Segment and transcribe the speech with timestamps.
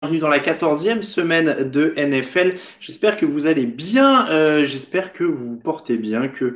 [0.00, 2.54] Bienvenue dans la quatorzième semaine de NFL.
[2.78, 6.54] J'espère que vous allez bien, euh, j'espère que vous vous portez bien, que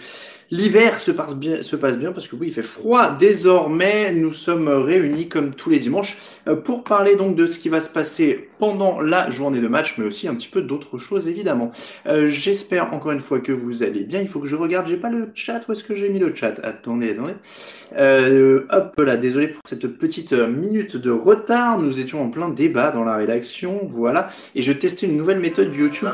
[0.52, 4.12] L'hiver se passe bien, se passe bien parce que oui, il fait froid désormais.
[4.12, 7.80] Nous sommes réunis comme tous les dimanches euh, pour parler donc de ce qui va
[7.80, 11.72] se passer pendant la journée de match, mais aussi un petit peu d'autres choses évidemment.
[12.06, 14.20] Euh, j'espère encore une fois que vous allez bien.
[14.20, 15.62] Il faut que je regarde, j'ai pas le chat.
[15.66, 16.60] Où est-ce que j'ai mis le chat?
[16.62, 17.32] Attendez, attendez.
[17.96, 21.78] Euh, hop là, désolé pour cette petite minute de retard.
[21.78, 24.28] Nous étions en plein débat dans la rédaction, voilà.
[24.54, 26.10] Et je testais une nouvelle méthode YouTube.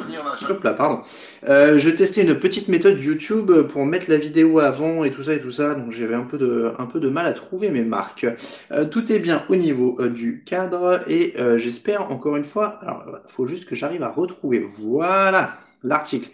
[0.48, 1.02] Hop là, pardon.
[1.42, 5.34] je testais une petite méthode YouTube pour mettre la vidéo vidéo avant et tout ça
[5.34, 7.82] et tout ça, donc j'avais un peu de un peu de mal à trouver mes
[7.82, 8.26] marques.
[8.72, 12.78] Euh, tout est bien au niveau euh, du cadre et euh, j'espère encore une fois.
[12.82, 14.58] Alors, faut juste que j'arrive à retrouver.
[14.58, 16.28] Voilà, l'article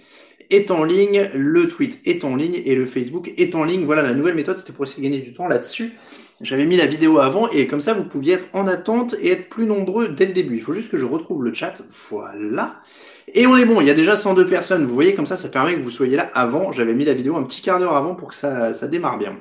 [0.51, 3.85] est en ligne, le tweet est en ligne et le Facebook est en ligne.
[3.85, 5.93] Voilà, la nouvelle méthode, c'était pour essayer de gagner du temps là-dessus.
[6.41, 9.49] J'avais mis la vidéo avant et comme ça vous pouviez être en attente et être
[9.49, 10.57] plus nombreux dès le début.
[10.57, 11.75] Il faut juste que je retrouve le chat.
[12.11, 12.83] Voilà.
[13.37, 14.87] Et on est bon, il y a déjà 102 personnes.
[14.87, 16.71] Vous voyez, comme ça, ça permet que vous soyez là avant.
[16.71, 19.37] J'avais mis la vidéo un petit quart d'heure avant pour que ça, ça démarre bien.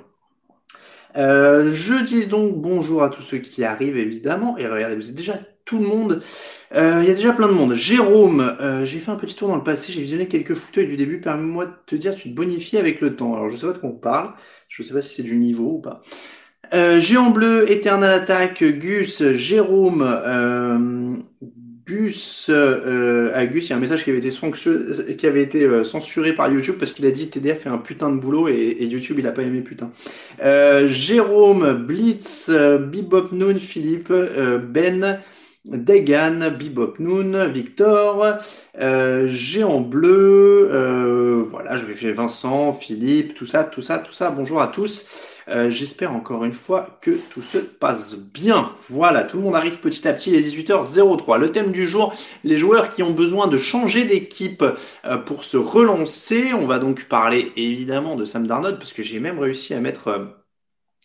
[1.15, 4.57] Euh, je dis donc bonjour à tous ceux qui arrivent évidemment.
[4.57, 6.21] Et regardez, vous êtes déjà tout le monde.
[6.75, 7.75] Euh, il y a déjà plein de monde.
[7.75, 10.97] Jérôme, euh, j'ai fait un petit tour dans le passé, j'ai visionné quelques fauteuils du
[10.97, 11.21] début.
[11.21, 13.35] Permets-moi de te dire, tu te bonifies avec le temps.
[13.35, 14.33] Alors je sais pas de quoi on parle.
[14.69, 16.01] Je sais pas si c'est du niveau ou pas.
[16.99, 20.01] Géant bleu, Eternal Attack, Gus, Jérôme,
[21.85, 26.49] Gus, euh, à Gus, il y a un message qui avait été, euh, censuré par
[26.49, 29.31] YouTube parce qu'il a dit TDF fait un putain de boulot et, YouTube il a
[29.31, 29.91] pas aimé putain.
[30.41, 35.19] Euh, Jérôme, Blitz, euh, Bebop Noon, Philippe, euh, Ben,
[35.65, 38.37] Degan, Bebop Noon, Victor,
[39.27, 44.29] Géant Bleu, voilà, je vais faire Vincent, Philippe, tout ça, tout ça, tout ça.
[44.29, 45.32] Bonjour à tous.
[45.49, 48.71] Euh, j'espère encore une fois que tout se passe bien.
[48.89, 51.39] Voilà, tout le monde arrive petit à petit, les 18h03.
[51.39, 54.63] Le thème du jour, les joueurs qui ont besoin de changer d'équipe
[55.05, 56.53] euh, pour se relancer.
[56.53, 60.07] On va donc parler évidemment de Sam Darnold, parce que j'ai même réussi à mettre...
[60.07, 60.25] Euh,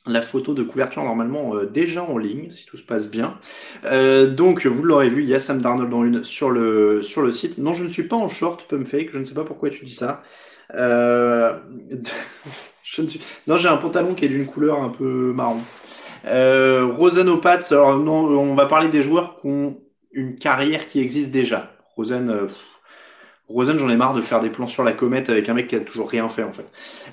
[0.06, 3.38] la photo de couverture normalement déjà en ligne, si tout se passe bien.
[3.84, 7.30] donc vous l'aurez vu, il y a Sam Darnold dans une sur le, sur le
[7.30, 7.58] site.
[7.58, 9.92] Non, je ne suis pas en short, Pumfake, je ne sais pas pourquoi tu dis
[9.92, 10.22] ça.
[12.90, 13.20] Je ne suis...
[13.46, 15.60] Non, j'ai un pantalon qui est d'une couleur un peu marron.
[16.24, 17.28] Euh, Rosen
[17.70, 19.78] alors non, on va parler des joueurs qui ont
[20.12, 21.72] une carrière qui existe déjà.
[21.96, 22.46] Rosen, euh,
[23.46, 25.76] Rosen, j'en ai marre de faire des plans sur la comète avec un mec qui
[25.76, 26.66] a toujours rien fait en fait.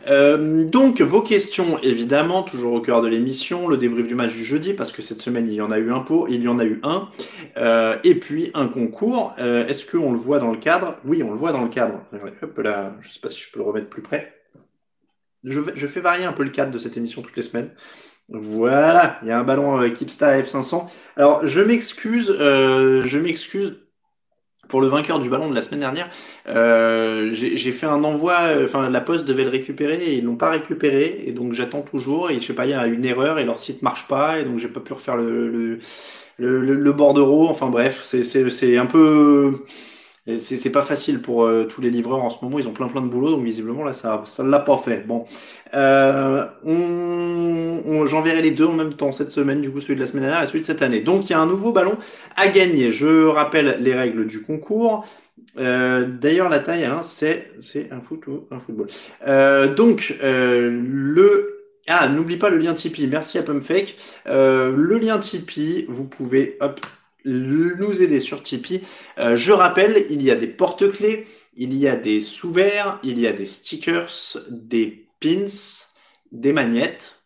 [0.08, 4.46] Euh, donc vos questions, évidemment, toujours au cœur de l'émission, le débrief du match du
[4.46, 6.57] jeudi parce que cette semaine il y en a eu un pot, il y en
[6.57, 7.09] a eu un,
[7.57, 9.34] euh, et puis un concours.
[9.40, 10.97] Euh, est-ce qu'on le voit dans le cadre?
[11.03, 12.00] Oui, on le voit dans le cadre.
[12.42, 14.34] Hop là, je sais pas si je peux le remettre plus près
[15.45, 17.69] je, fais varier un peu le cadre de cette émission toutes les semaines.
[18.29, 20.88] Voilà, il y a un ballon euh, Keepstar F500.
[21.16, 23.78] Alors, je m'excuse, euh, je m'excuse
[24.67, 26.09] pour le vainqueur du ballon de la semaine dernière.
[26.47, 30.50] Euh, j'ai fait un envoi, enfin la poste devait le récupérer et ils l'ont pas
[30.50, 33.45] récupéré et donc j'attends toujours et je sais pas, il y a une erreur et
[33.45, 35.79] leur site marche pas et donc j'ai pas pu refaire le le,
[36.38, 37.47] le, le bordereau.
[37.47, 39.63] Enfin bref, c'est un peu
[40.38, 43.02] c'est pas facile pour euh, tous les livreurs en ce moment, ils ont plein plein
[43.02, 45.06] de boulot, donc visiblement là ça ça l'a pas fait.
[45.06, 45.25] Bon,
[45.75, 46.46] euh,
[48.08, 50.41] j'enverrai les deux en même temps cette semaine, du coup celui de la semaine dernière
[50.41, 51.02] et celui de cette année.
[51.02, 51.96] Donc il y a un nouveau ballon
[52.36, 52.91] à gagner.
[52.91, 55.06] Je rappelle les règles du concours.
[55.59, 58.88] Euh, D'ailleurs la taille, hein, c'est c'est un foot ou un football.
[59.75, 61.52] Donc le
[61.88, 63.06] ah, n'oublie pas le lien Tipeee.
[63.06, 63.96] Merci à Pumpfake.
[64.25, 66.80] le lien Tipeee, vous pouvez hop,
[67.25, 68.81] nous aider sur Tipeee.
[69.18, 73.27] Euh, je rappelle, il y a des porte-clés, il y a des sous-verts, il y
[73.27, 75.45] a des stickers, des pins,
[76.31, 77.24] des magnettes.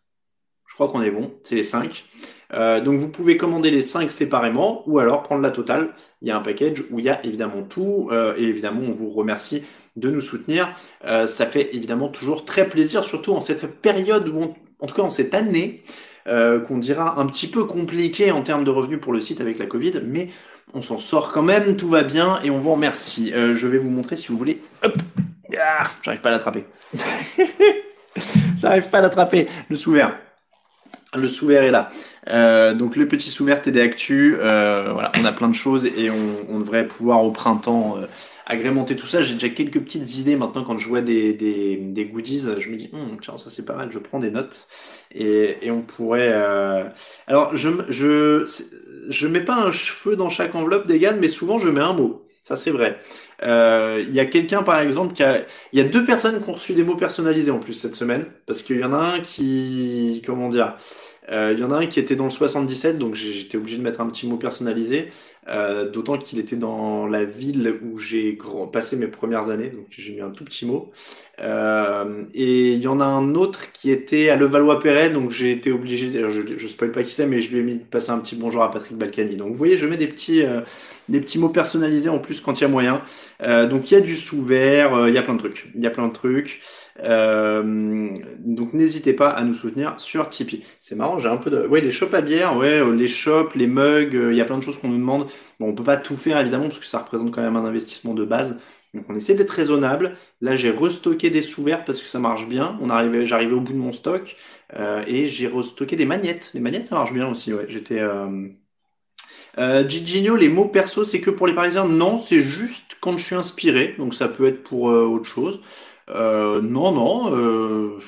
[0.66, 2.04] Je crois qu'on est bon, c'est les 5.
[2.52, 5.94] Euh, donc vous pouvez commander les 5 séparément ou alors prendre la totale.
[6.22, 8.92] Il y a un package où il y a évidemment tout euh, et évidemment on
[8.92, 9.62] vous remercie
[9.96, 10.72] de nous soutenir.
[11.02, 15.10] ça fait évidemment toujours très plaisir, surtout en cette période où, en tout cas en
[15.10, 15.82] cette année,
[16.26, 19.58] euh, qu'on dira un petit peu compliqué en termes de revenus pour le site avec
[19.58, 20.28] la Covid, mais
[20.74, 23.32] on s'en sort quand même, tout va bien et on vous remercie.
[23.34, 24.60] Euh, je vais vous montrer si vous voulez.
[24.84, 24.94] Hop
[25.58, 26.64] ah, J'arrive pas à l'attraper.
[28.60, 29.92] J'arrive pas à l'attraper, le sous
[31.16, 31.90] Le sous-vert est là.
[32.28, 36.08] Euh, donc le petit sous-vert TD Actu, euh, voilà, on a plein de choses et
[36.08, 38.06] on, devrait pouvoir au printemps euh,
[38.46, 39.20] agrémenter tout ça.
[39.20, 42.90] J'ai déjà quelques petites idées maintenant quand je vois des, des, goodies, je me dis
[42.92, 44.68] hum, tiens ça c'est pas mal, je prends des notes
[45.12, 46.32] et, et on pourrait.
[47.26, 48.46] Alors je je
[49.08, 52.24] je mets pas un cheveu dans chaque enveloppe des mais souvent je mets un mot.
[52.44, 53.00] Ça c'est vrai.
[53.42, 56.48] Euh, il y a quelqu'un par exemple qui a, il y a deux personnes qui
[56.48, 59.20] ont reçu des mots personnalisés en plus cette semaine, parce qu'il y en a un
[59.20, 60.76] qui, comment dire,
[61.30, 63.82] euh, il y en a un qui était dans le 77, donc j'étais obligé de
[63.82, 65.10] mettre un petit mot personnalisé,
[65.48, 68.38] euh, d'autant qu'il était dans la ville où j'ai
[68.72, 70.90] passé mes premières années, donc j'ai mis un tout petit mot.
[71.40, 75.72] Euh, et il y en a un autre qui était à Levallois-Perret, donc j'ai été
[75.72, 78.18] obligé, je, je spoil pas qui c'est, mais je lui ai mis de passer un
[78.18, 79.36] petit bonjour à Patrick Balkany.
[79.36, 80.60] Donc vous voyez, je mets des petits, euh,
[81.08, 83.02] des petits mots personnalisés en plus quand il y a moyen.
[83.40, 85.90] Donc il y a du sous-vert, il y a plein de trucs, il y a
[85.90, 86.60] plein de trucs.
[87.02, 90.62] donc n'hésitez pas à nous soutenir sur Tipeee.
[90.78, 93.66] C'est marrant, j'ai un peu de, ouais, les shops à bière, ouais, les shops, les
[93.66, 95.26] mugs, il y a plein de choses qu'on nous demande.
[95.60, 98.24] On peut pas tout faire évidemment parce que ça représente quand même un investissement de
[98.24, 98.60] base.
[98.94, 100.16] Donc on essaie d'être raisonnable.
[100.40, 102.78] Là, j'ai restocké des sous-verts parce que ça marche bien.
[103.24, 104.36] J'arrivais au bout de mon stock
[104.76, 106.50] euh, et j'ai restocké des magnettes.
[106.54, 107.52] Les magnettes, ça marche bien aussi.
[107.52, 108.00] Ouais, j'étais.
[108.00, 108.48] Euh...
[109.58, 111.86] Euh, les mots perso, c'est que pour les Parisiens?
[111.86, 113.94] Non, c'est juste quand je suis inspiré.
[113.98, 115.60] Donc ça peut être pour euh, autre chose.
[116.14, 117.34] Euh, non, non.
[117.34, 117.98] Euh,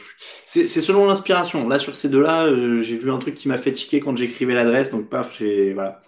[0.45, 1.67] c'est selon l'inspiration.
[1.67, 4.53] Là, sur ces deux-là, euh, j'ai vu un truc qui m'a fait tiquer quand j'écrivais
[4.53, 4.91] l'adresse.
[4.91, 6.03] Donc, paf, j'ai voilà.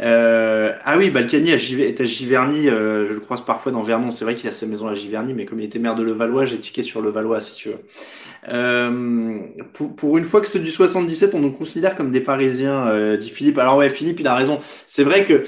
[0.00, 2.68] Euh, ah oui, Balkany est à Giverny.
[2.68, 4.12] Euh, je le croise parfois dans Vernon.
[4.12, 6.44] C'est vrai qu'il a sa maison à Giverny, mais comme il était maire de Levallois,
[6.44, 7.78] j'ai tiqué sur Levallois, si tu veux.
[9.72, 13.30] Pour, pour, une fois que ceux du 77, on nous considère comme des Parisiens, dit
[13.30, 13.58] Philippe.
[13.58, 14.60] Alors ouais, Philippe, il a raison.
[14.86, 15.44] C'est vrai que,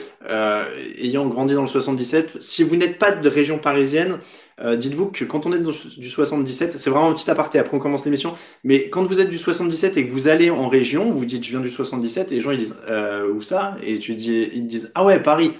[0.98, 4.18] ayant grandi dans le 77, si vous n'êtes pas de région parisienne,
[4.62, 7.80] euh, dites-vous que quand on est du 77, c'est vraiment un petit aparté, après on
[7.80, 8.34] commence l'émission,
[8.64, 11.50] mais quand vous êtes du 77 et que vous allez en région, vous dites je
[11.50, 13.76] viens du 77 et les gens ils disent euh, où ça?
[13.82, 15.52] Et tu dis, ils disent ah ouais Paris.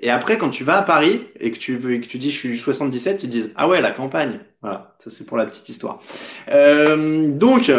[0.00, 2.48] Et après quand tu vas à Paris et que tu, que tu dis je suis
[2.48, 4.40] du 77, ils disent ah ouais la campagne.
[4.62, 6.00] Voilà, ça c'est pour la petite histoire.
[6.50, 7.70] Euh, donc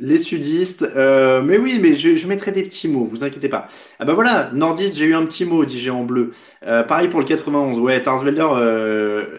[0.00, 3.66] les sudistes, euh, mais oui, mais je, je, mettrai des petits mots, vous inquiétez pas.
[3.98, 6.32] Ah bah voilà, nordiste, j'ai eu un petit mot, dit en bleu.
[6.66, 9.38] Euh, pareil pour le 91, ouais, Tarsvelder, euh,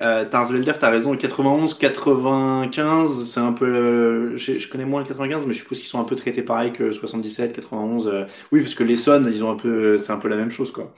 [0.00, 5.46] euh, Tarsvelder, t'as raison, 91, 95, c'est un peu, euh, je, connais moins le 95,
[5.46, 8.06] mais je suppose qu'ils sont un peu traités pareil que 77, 91.
[8.06, 10.50] Euh, oui, parce que les Sons, ils ont un peu, c'est un peu la même
[10.50, 10.94] chose, quoi.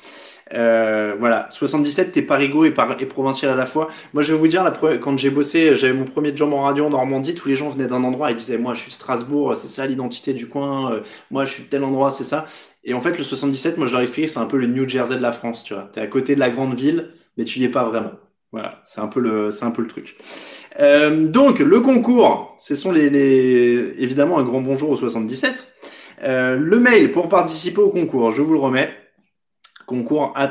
[0.53, 3.89] Euh, voilà, 77, t'es parigo et, par, et provincial à la fois.
[4.13, 6.87] Moi, je vais vous dire, la, quand j'ai bossé, j'avais mon premier job en radio
[6.87, 9.69] en Normandie, tous les gens venaient d'un endroit et disaient, moi, je suis Strasbourg, c'est
[9.69, 11.01] ça l'identité du coin, euh,
[11.31, 12.47] moi, je suis tel endroit, c'est ça.
[12.83, 15.17] Et en fait, le 77, moi, je leur expliqué, c'est un peu le New Jersey
[15.17, 15.89] de la France, tu vois.
[15.93, 18.13] T'es à côté de la grande ville, mais tu y es pas vraiment.
[18.53, 20.17] Voilà, c'est un peu le, c'est un peu le truc.
[20.81, 25.73] Euh, donc le concours, ce sont les, les, évidemment un grand bonjour au 77.
[26.23, 28.91] Euh, le mail pour participer au concours, je vous le remets.
[29.87, 30.51] Concours at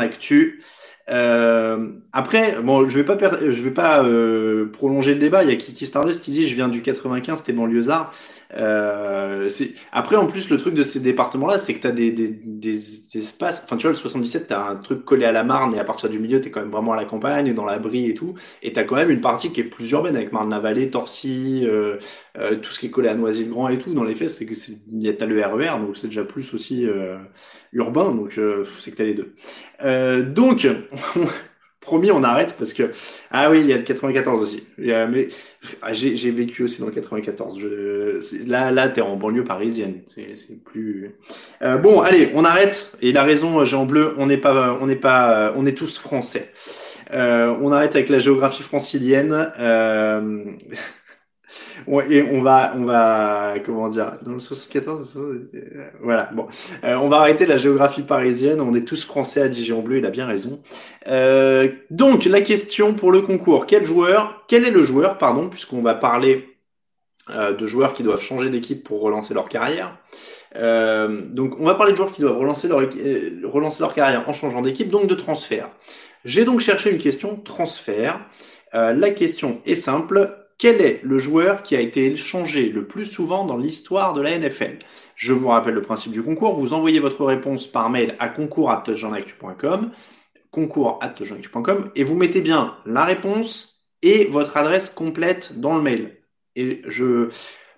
[0.00, 0.62] Actu.
[1.08, 5.44] Euh, après, bon, je vais pas, je vais pas euh, prolonger le débat.
[5.44, 8.12] Il y a Kiki Stardust qui dit je viens du 95, t'es banlieusard.
[8.56, 9.48] Euh,
[9.92, 12.78] après, en plus, le truc de ces départements-là, c'est que tu as des, des, des,
[13.18, 13.62] espaces.
[13.64, 15.84] Enfin, tu vois, le 77, tu as un truc collé à la Marne et à
[15.84, 18.14] partir du milieu, tu es quand même vraiment à la campagne, dans la brie et
[18.14, 18.34] tout.
[18.62, 21.66] Et tu as quand même une partie qui est plus urbaine avec Marne-la-Vallée, Torcy,
[22.38, 23.92] euh, euh, tout ce qui est collé à Noisy-le-Grand et tout.
[23.94, 26.86] Dans les faits, c'est que tu as le RER, e donc c'est déjà plus aussi
[26.86, 27.16] euh,
[27.72, 28.38] urbain, donc
[28.78, 29.34] c'est que tu as les deux.
[30.32, 30.66] donc,
[31.80, 32.90] promis, on arrête parce que
[33.30, 34.64] ah oui, il y a le 94 aussi.
[34.76, 35.28] Mais
[35.82, 37.58] ah, j'ai vécu aussi dans le 94.
[37.58, 40.00] Je, là, là, t'es en banlieue parisienne.
[40.06, 41.14] C'est plus.
[41.62, 42.92] Euh, bon, allez, on arrête.
[43.00, 44.14] Et il a raison, Jean Bleu.
[44.18, 46.52] On n'est pas, on n'est pas, on est tous français.
[47.12, 49.52] Euh, on arrête avec la géographie francilienne.
[51.88, 55.18] Euh, et on va, on va, comment dire, dans le 74,
[56.00, 56.46] voilà, bon,
[56.84, 58.60] euh, on va arrêter la géographie parisienne.
[58.60, 60.62] On est tous français à Dijon Bleu, il a bien raison.
[61.06, 65.82] Euh, donc, la question pour le concours, quel joueur, quel est le joueur, pardon, puisqu'on
[65.82, 66.56] va parler
[67.30, 69.98] euh, de joueurs qui doivent changer d'équipe pour relancer leur carrière.
[70.54, 72.80] donc, on va parler de joueurs qui doivent relancer leur,
[73.44, 75.70] relancer leur carrière en changeant d'équipe, donc de transfert.
[76.24, 78.20] J'ai donc cherché une question transfert.
[78.72, 83.44] la question est simple quel est le joueur qui a été échangé le plus souvent
[83.44, 84.78] dans l'histoire de la NFL
[85.14, 86.54] Je vous rappelle le principe du concours.
[86.54, 89.90] Vous envoyez votre réponse par mail à concours@touchdownactu.com,
[90.50, 96.16] concours@touchdownactu.com et vous mettez bien la réponse et votre adresse complète dans le mail.
[96.54, 97.28] Et je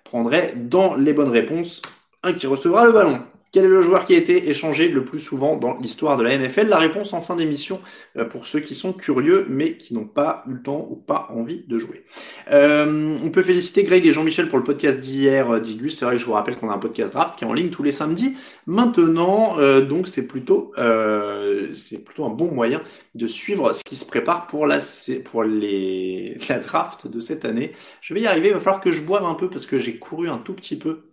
[0.05, 1.81] prendrai dans les bonnes réponses
[2.23, 3.21] un qui recevra le ballon.
[3.51, 6.37] Quel est le joueur qui a été échangé le plus souvent dans l'histoire de la
[6.37, 7.79] NFL La réponse en fin d'émission
[8.17, 11.27] euh, pour ceux qui sont curieux mais qui n'ont pas eu le temps ou pas
[11.31, 12.03] envie de jouer.
[12.51, 15.97] Euh, on peut féliciter Greg et Jean-Michel pour le podcast d'hier euh, d'Igus.
[15.97, 17.69] C'est vrai que je vous rappelle qu'on a un podcast draft qui est en ligne
[17.69, 18.35] tous les samedis.
[18.67, 22.81] Maintenant, donc c'est plutôt plutôt un bon moyen
[23.15, 24.79] de suivre ce qui se prépare pour la
[25.25, 27.71] pour les la draft de cette année.
[28.01, 28.49] Je vais y arriver.
[28.49, 30.77] Il va falloir que je boive un peu parce que j'ai couru un tout petit
[30.77, 31.08] peu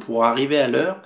[0.00, 1.02] pour arriver à l'heure.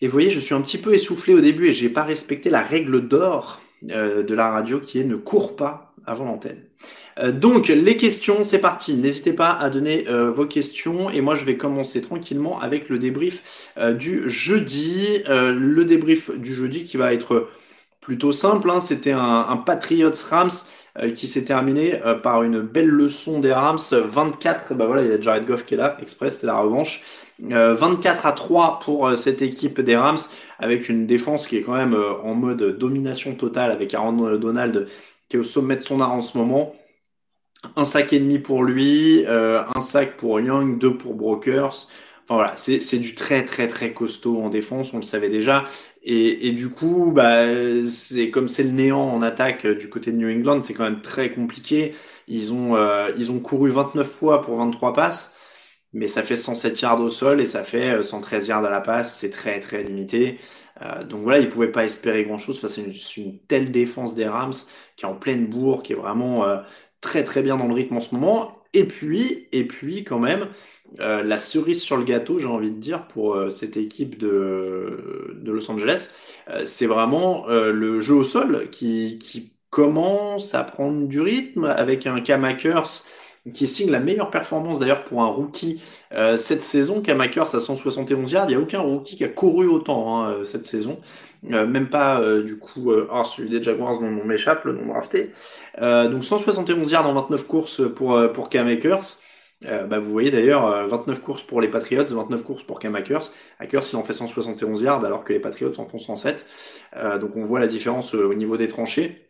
[0.00, 2.48] Et vous voyez, je suis un petit peu essoufflé au début et j'ai pas respecté
[2.48, 6.62] la règle d'or euh, de la radio qui est ne cours pas avant l'antenne.
[7.18, 8.94] Euh, donc les questions, c'est parti.
[8.94, 12.98] N'hésitez pas à donner euh, vos questions et moi je vais commencer tranquillement avec le
[12.98, 13.68] débrief
[13.98, 15.22] du jeudi.
[15.28, 17.48] le débrief du jeudi qui va être
[18.00, 18.70] plutôt simple.
[18.70, 18.80] Hein.
[18.80, 20.50] C'était un, Patriots Rams
[21.14, 23.78] qui s'est terminé par une belle leçon des Rams.
[23.90, 27.02] 24, bah voilà, il y a Jared Goff qui est là, express, c'était la revanche.
[27.48, 30.18] 24 euh, à 3 pour euh, cette équipe des Rams,
[30.58, 34.88] avec une défense qui est quand même euh, en mode domination totale, avec Aaron Donald
[35.28, 36.74] qui est au sommet de son art en ce moment.
[37.76, 41.86] Un sac et demi pour lui, un sac pour Young, deux pour Brokers.
[42.24, 45.66] Enfin voilà, c'est du très très très costaud en défense, on le savait déjà.
[46.02, 47.44] Et, et du coup, bah,
[47.88, 51.00] c'est comme c'est le néant en attaque du côté de New England, c'est quand même
[51.00, 51.94] très compliqué.
[52.26, 52.76] Ils ont,
[53.16, 55.32] ils ont couru 29 fois pour 23 passes
[55.92, 58.80] mais ça fait 107 yards au sol et ça fait 113 euh, yards à la
[58.80, 60.38] passe, c'est très très limité.
[60.82, 64.14] Euh, donc voilà, ils pouvaient pas espérer grand chose face à une, une, telle défense
[64.14, 64.52] des Rams
[64.96, 66.58] qui est en pleine bourre, qui est vraiment euh,
[67.00, 68.56] très très bien dans le rythme en ce moment.
[68.72, 70.48] Et puis, et puis quand même,
[70.98, 75.70] la cerise sur le gâteau, j'ai envie de dire, pour cette équipe de, de Los
[75.70, 76.10] Angeles,
[76.64, 82.20] c'est vraiment le jeu au sol qui, qui commence à prendre du rythme avec un
[82.20, 83.04] Kamakers
[83.54, 85.82] qui signe la meilleure performance d'ailleurs pour un rookie
[86.12, 87.00] euh, cette saison.
[87.00, 88.46] Kamakers à 171 yards.
[88.48, 91.00] Il n'y a aucun rookie qui a couru autant hein, euh, cette saison.
[91.50, 95.30] Euh, même pas du coup oh, celui des Jaguars dont on m'échappe le nom drafté.
[95.80, 99.16] donc 171 yards en 29 courses pour pour Kamakers.
[99.62, 103.32] bah, vous voyez d'ailleurs 29 courses pour les Patriots, 29 courses pour Kamakers.
[103.58, 106.44] Akers il en fait 171 yards alors que les Patriots en font 107.
[107.18, 109.29] donc on voit la différence au niveau des tranchées.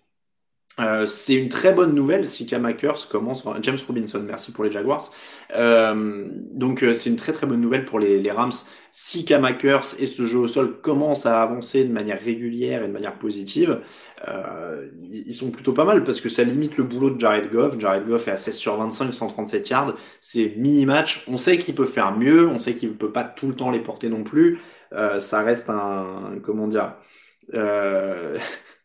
[0.81, 3.45] Euh, c'est une très bonne nouvelle si Kamakers commence.
[3.63, 5.11] James Robinson, merci pour les Jaguars.
[5.55, 8.53] Euh, donc euh, c'est une très très bonne nouvelle pour les, les Rams
[8.91, 12.93] si Kamakers et ce jeu au sol commencent à avancer de manière régulière et de
[12.93, 13.81] manière positive.
[15.13, 17.79] ils sont plutôt pas mal parce que ça limite le boulot de Jared Goff.
[17.79, 19.95] Jared Goff est à 16 sur 25, 137 yards.
[20.21, 21.25] C'est mini match.
[21.29, 22.49] On sait qu'il peut faire mieux.
[22.49, 24.59] On sait qu'il peut pas tout le temps les porter non plus.
[25.19, 26.95] ça reste un comment dire.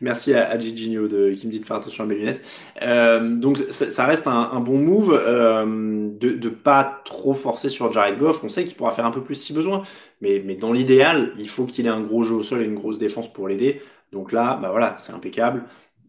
[0.00, 2.44] Merci à, à qui me dit de faire attention à mes lunettes.
[2.82, 8.18] Euh, donc ça, reste un, bon move euh, de ne pas trop forcer sur Jared
[8.18, 8.42] Goff.
[8.44, 9.82] On sait qu'il pourra faire un peu plus si besoin,
[10.20, 12.74] mais, mais dans l'idéal, il faut qu'il ait un gros jeu au sol et une
[12.74, 13.80] grosse défense pour l'aider.
[14.12, 15.64] Donc là, bah voilà, c'est impeccable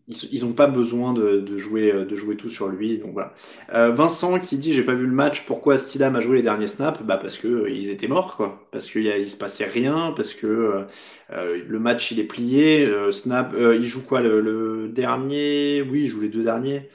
[0.07, 3.33] ils n'ont pas besoin de, jouer euh, de jouer tout sur lui donc voilà.
[3.73, 6.67] Euh, Vincent qui dit j'ai pas vu le match pourquoi Stilam a joué les derniers
[6.67, 7.01] snaps?
[7.01, 8.67] Bah parce que euh, ils étaient morts quoi.
[8.71, 10.85] Parce qu'il il se passait rien parce que
[11.31, 15.81] le match il est plié snap il joue quoi le, le, dernier?
[15.81, 16.89] Oui il joue les deux derniers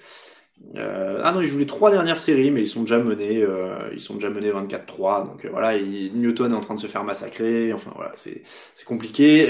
[0.76, 3.90] euh, ah non, ils jouent les trois dernières séries, mais ils sont déjà menés, euh,
[3.92, 5.26] ils sont déjà menés 24-3.
[5.28, 7.72] Donc euh, voilà, Newton est en train de se faire massacrer.
[7.72, 8.42] Enfin voilà, c'est
[8.84, 9.46] compliqué.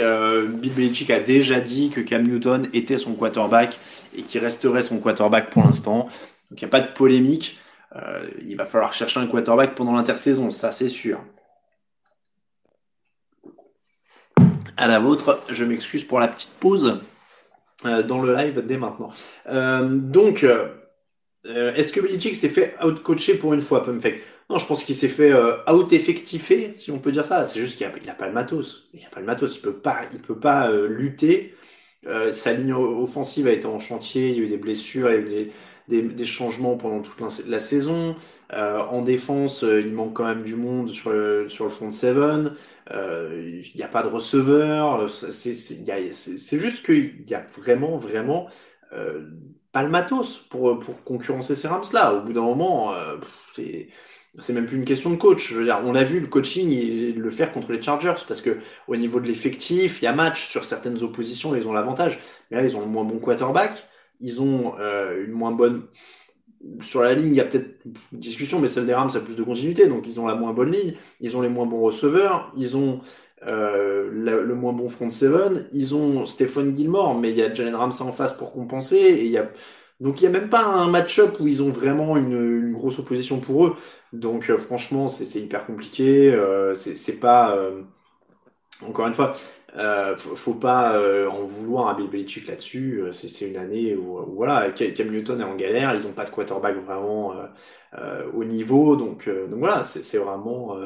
[0.48, 3.78] Bill Belichick a déjà dit que Cam Newton était son quarterback
[4.16, 6.08] et qu'il resterait son quarterback pour l'instant.
[6.50, 7.58] Donc il n'y a pas de polémique.
[8.42, 11.20] il va falloir chercher un quarterback pendant l'intersaison, ça c'est sûr.
[14.76, 17.00] À la vôtre, je m'excuse pour la petite pause
[17.84, 19.12] dans le live dès maintenant.
[19.46, 20.46] donc
[21.46, 24.94] euh, est-ce que Belichick s'est fait out-coacher pour une fois, Pumfek Non, je pense qu'il
[24.94, 27.44] s'est fait euh, out-effectifé, si on peut dire ça.
[27.46, 28.88] C'est juste qu'il n'a pas le matos.
[28.92, 29.56] Il n'a pas le matos.
[29.56, 31.54] Il peut pas, il peut pas euh, lutter.
[32.32, 34.30] sa ligne offensive a été en chantier.
[34.30, 35.50] Il y a eu des blessures, il y a eu
[35.88, 38.14] des, des, changements pendant toute la, saison.
[38.52, 42.54] en défense, il manque quand même du monde sur le, sur le front seven.
[42.90, 45.10] il n'y a pas de receveur.
[45.10, 48.48] C'est juste qu'il y a vraiment, vraiment
[49.72, 52.14] pas le matos pour, pour concurrencer ces Rams-là.
[52.14, 53.16] Au bout d'un moment, euh,
[53.54, 53.88] c'est
[54.38, 55.52] c'est même plus une question de coach.
[55.84, 59.26] On a vu le coaching le faire contre les Chargers parce que au niveau de
[59.26, 62.20] l'effectif, il y a match sur certaines oppositions, ils ont l'avantage.
[62.50, 63.74] Mais là, ils ont le moins bon quarterback,
[64.20, 65.82] ils ont euh, une moins bonne
[66.80, 67.80] sur la ligne, il y a peut-être
[68.12, 70.70] discussion, mais celle des Rams a plus de continuité, donc ils ont la moins bonne
[70.70, 73.00] ligne, ils ont les moins bons receveurs, ils ont
[73.46, 75.66] euh, le, moins bon front seven.
[75.72, 78.96] Ils ont Stephen Gilmore, mais il y a Jalen Ramsey en face pour compenser.
[78.96, 79.38] Et.
[80.00, 83.38] Donc il n'y a même pas un match-up où ils ont vraiment une, grosse opposition
[83.38, 83.76] pour eux.
[84.12, 86.32] Donc euh, franchement, c'est hyper compliqué.
[86.32, 87.58] Euh, c'est pas...
[88.86, 89.34] encore une fois,
[89.76, 93.04] euh, faut, pas euh, en vouloir à Bill Belichick là-dessus.
[93.12, 96.76] C'est une année où, voilà, Cam Newton est en galère, ils n'ont pas de quarterback
[96.84, 97.34] vraiment
[98.34, 100.76] au niveau, donc voilà, c'est vraiment.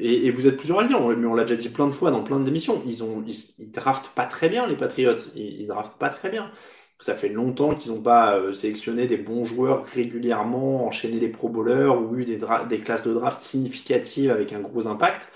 [0.00, 2.22] Et, vous êtes plusieurs à le mais on l'a déjà dit plein de fois dans
[2.22, 2.82] plein d'émissions.
[2.86, 5.16] Ils ont, ils, draftent pas très bien les Patriots.
[5.36, 6.50] Ils, ils draftent pas très bien.
[6.98, 11.88] Ça fait longtemps qu'ils n'ont pas sélectionné des bons joueurs régulièrement, enchaîné les Pro Bowlers
[11.88, 12.38] ou eu des,
[12.80, 15.28] classes de draft significatives avec un gros impact.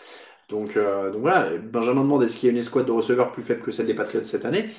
[0.48, 3.42] Donc, euh, donc voilà, Benjamin demande est-ce qu'il y a une escouade de receveurs plus
[3.42, 4.70] faible que celle des Patriots cette année?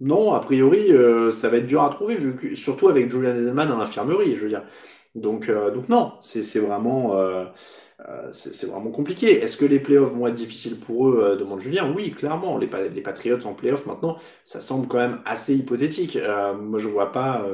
[0.00, 2.18] Non, a priori, euh, ça va être dur à trouver,
[2.54, 4.64] surtout avec Julian Edelman à l'infirmerie, je veux dire.
[5.14, 7.14] Donc, euh, donc non, c'est vraiment,
[8.32, 9.40] c'est vraiment compliqué.
[9.40, 11.92] Est-ce que les playoffs vont être difficiles pour eux demande Julien.
[11.94, 12.58] Oui, clairement.
[12.58, 16.18] Les, Patriots en playoffs maintenant, ça semble quand même assez hypothétique.
[16.60, 17.46] moi, je vois pas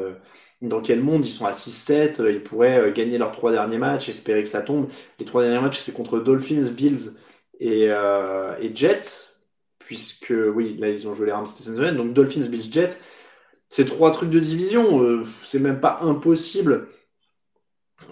[0.62, 4.42] dans quel monde ils sont à 6-7, ils pourraient gagner leurs trois derniers matchs, espérer
[4.42, 4.88] que ça tombe.
[5.18, 7.16] Les trois derniers matchs, c'est contre Dolphins, Bills
[7.60, 9.34] et, euh, et, Jets,
[9.78, 13.00] puisque oui, là ils ont joué les Rams cette semaine, donc Dolphins, Bills, Jets,
[13.68, 16.88] c'est trois trucs de division, euh, c'est même pas impossible.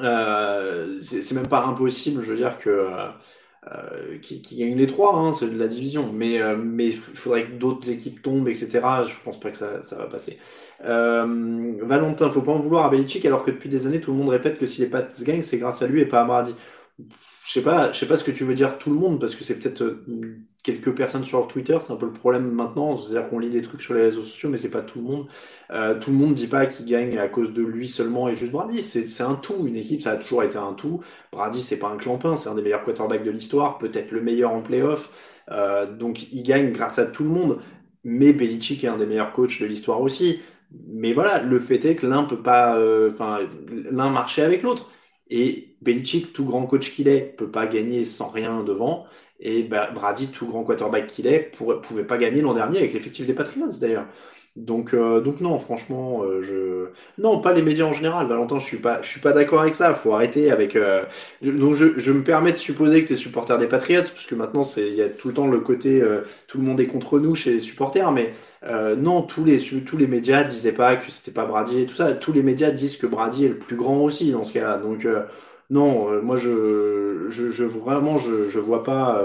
[0.00, 2.88] Euh, c'est même pas impossible, je veux dire que
[3.66, 6.10] euh, qui, qui gagnent les trois, hein, c'est de la division.
[6.12, 8.80] Mais euh, il faudrait que d'autres équipes tombent, etc.
[9.04, 10.38] Je pense pas que ça, va passer.
[10.84, 14.18] Euh, Valentin, faut pas en vouloir à Belichick alors que depuis des années tout le
[14.18, 16.54] monde répète que si les Pats gagnent, c'est grâce à lui et pas à Brady
[17.48, 19.34] je sais pas, je sais pas ce que tu veux dire tout le monde parce
[19.34, 23.30] que c'est peut-être euh, quelques personnes sur Twitter, c'est un peu le problème maintenant, c'est-à-dire
[23.30, 25.26] qu'on lit des trucs sur les réseaux sociaux, mais c'est pas tout le monde.
[25.70, 28.52] Euh, tout le monde dit pas qu'il gagne à cause de lui seulement et juste
[28.52, 28.82] Brady.
[28.82, 31.02] C'est un tout, une équipe, ça a toujours été un tout.
[31.32, 34.52] Brady, c'est pas un clampin, c'est un des meilleurs quarterbacks de l'histoire, peut-être le meilleur
[34.52, 35.10] en playoff.
[35.50, 37.60] Euh, donc il gagne grâce à tout le monde.
[38.04, 40.40] Mais Belichick est un des meilleurs coachs de l'histoire aussi.
[40.86, 43.40] Mais voilà, le fait est que l'un peut pas, euh, enfin,
[43.90, 44.90] l'un marcher avec l'autre.
[45.30, 49.06] Et Belichick, tout grand coach qu'il est, peut pas gagner sans rien devant.
[49.40, 53.26] Et Brady, tout grand quarterback qu'il est, ne pouvait pas gagner l'an dernier avec l'effectif
[53.26, 54.06] des Patriots d'ailleurs.
[54.58, 58.26] Donc, euh, donc non, franchement, euh, je non, pas les médias en général.
[58.26, 59.94] Valentin, je suis pas, je suis pas d'accord avec ça.
[59.94, 60.74] Faut arrêter avec.
[60.74, 61.04] Euh,
[61.42, 64.34] donc, je, je, me permets de supposer que tu es supporter des Patriots, parce que
[64.34, 66.02] maintenant, c'est il y a tout le temps le côté
[66.48, 68.34] tout le monde est contre nous chez les supporters, mais
[68.96, 72.14] non, tous les tous les médias disaient pas que c'était pas Brady et tout ça.
[72.14, 74.78] Tous les médias disent que Brady est le plus grand aussi dans ce cas-là.
[74.78, 75.06] Donc
[75.70, 79.22] non, moi je, je, je vraiment je, je vois pas.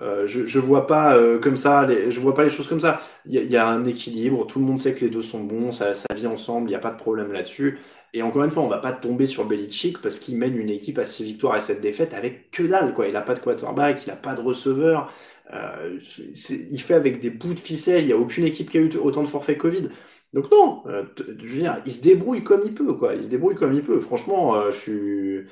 [0.00, 2.80] Euh, je, je vois pas euh, comme ça, les, je vois pas les choses comme
[2.80, 3.00] ça.
[3.26, 5.72] Il y, y, a un équilibre, tout le monde sait que les deux sont bons,
[5.72, 7.78] ça, ça vit ensemble, il n'y a pas de problème là-dessus.
[8.14, 10.98] Et encore une fois, on va pas tomber sur Belichick parce qu'il mène une équipe
[10.98, 13.08] à 6 victoires et 7 défaites avec que dalle, quoi.
[13.08, 15.12] Il a pas de quarterback, il a pas de receveur.
[15.52, 15.98] Euh,
[16.70, 18.04] il fait avec des bouts de ficelle.
[18.04, 19.88] Il n'y a aucune équipe qui a eu autant de forfaits Covid.
[20.34, 23.14] Donc non, euh, je veux dire, il se débrouille comme il peut, quoi.
[23.14, 23.98] Il se débrouille comme il peut.
[23.98, 25.46] Franchement, euh, je suis.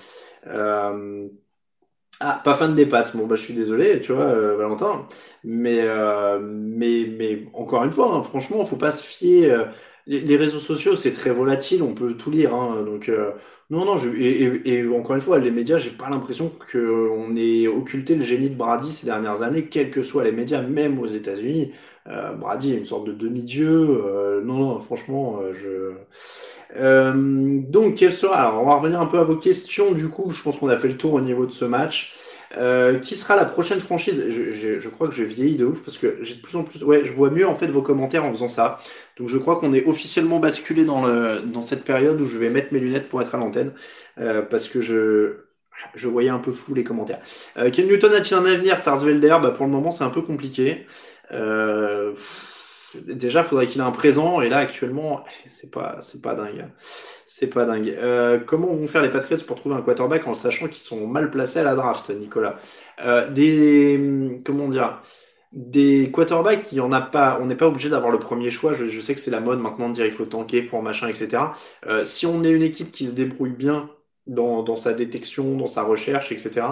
[2.20, 3.14] Ah, pas fan des pattes.
[3.16, 5.06] Bon, bah, je suis désolé, tu vois, euh, Valentin.
[5.44, 9.50] Mais, euh, mais, mais encore une fois, hein, franchement, faut pas se fier.
[9.52, 9.64] Euh,
[10.06, 12.54] les, réseaux sociaux, c'est très volatile, on peut tout lire.
[12.54, 13.10] Hein, donc,
[13.70, 13.98] non, non.
[14.16, 18.54] Et, encore une fois, les médias, j'ai pas l'impression qu'on ait occulté le génie de
[18.54, 21.72] Brady ces dernières années, quels que soient les médias, même aux États-Unis.
[22.38, 24.42] Brady est une sorte de demi-dieu.
[24.44, 25.94] non, non, franchement, je.
[26.74, 29.92] Euh, donc, quel sera Alors, on va revenir un peu à vos questions.
[29.92, 32.14] Du coup, je pense qu'on a fait le tour au niveau de ce match.
[32.56, 34.24] Euh, qui sera la prochaine franchise?
[34.28, 36.64] Je, je, je, crois que je vieillis de ouf parce que j'ai de plus en
[36.64, 36.82] plus.
[36.84, 38.80] Ouais, je vois mieux en fait vos commentaires en faisant ça.
[39.18, 42.50] Donc, je crois qu'on est officiellement basculé dans, le, dans cette période où je vais
[42.50, 43.72] mettre mes lunettes pour être à l'antenne
[44.18, 45.46] euh, parce que je.
[45.94, 47.20] Je voyais un peu flou les commentaires.
[47.58, 48.82] Euh, Ken Newton a-t-il un avenir?
[48.82, 50.86] Tarsvelder bah, Pour le moment, c'est un peu compliqué.
[51.32, 52.14] Euh,
[52.94, 56.66] déjà, faudrait qu'il ait un présent, et là, actuellement, c'est pas, c'est pas dingue.
[57.26, 57.88] C'est pas dingue.
[57.98, 61.30] Euh, comment vont faire les Patriots pour trouver un quarterback en sachant qu'ils sont mal
[61.30, 62.58] placés à la draft, Nicolas?
[63.04, 65.00] Euh, Des, comment dire
[65.52, 68.74] des quarterbacks, il y en a pas, on n'est pas obligé d'avoir le premier choix.
[68.74, 71.44] Je, sais que c'est la mode maintenant de dire il faut tanker pour machin, etc.
[71.86, 73.88] Euh, si on est une équipe qui se débrouille bien
[74.26, 76.66] dans, dans sa détection, dans sa recherche, etc.,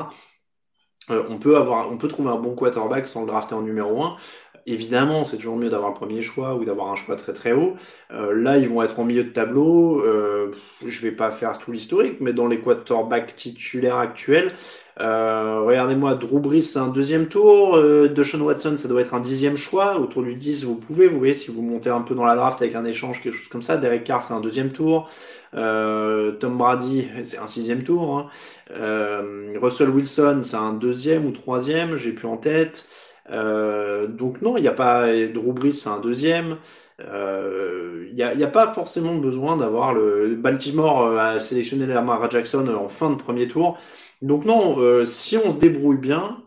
[1.09, 4.17] on peut avoir, on peut trouver un bon quarterback sans le drafter en numéro 1
[4.67, 7.75] évidemment, c'est toujours mieux d'avoir un premier choix ou d'avoir un choix très très haut.
[8.13, 10.01] Euh, là, ils vont être en milieu de tableau.
[10.01, 10.51] Euh,
[10.85, 14.53] je vais pas faire tout l'historique, mais dans les quarterbacks titulaires actuels,
[15.01, 17.77] euh, regardez-moi, Drew Brees, c'est un deuxième tour.
[17.77, 19.99] Euh, Deshaun Watson, ça doit être un dixième choix.
[19.99, 22.63] Autour du 10, vous pouvez, vous voyez, si vous montez un peu dans la draft
[22.63, 23.77] avec un échange, quelque chose comme ça.
[23.77, 25.11] Derek Carr, c'est un deuxième tour.
[25.55, 28.19] Euh, Tom Brady, c'est un sixième tour.
[28.19, 29.25] Hein.
[29.61, 32.87] Russell Wilson, c'est un deuxième ou troisième, j'ai plus en tête.
[33.31, 36.59] Euh, donc non, il n'y a pas Drew Brees, c'est un deuxième.
[37.01, 42.31] Euh, il n'y a, a, pas forcément besoin d'avoir le Baltimore euh, à sélectionner Lamar
[42.31, 43.79] Jackson en fin de premier tour.
[44.23, 46.43] Donc non, si on se débrouille bien,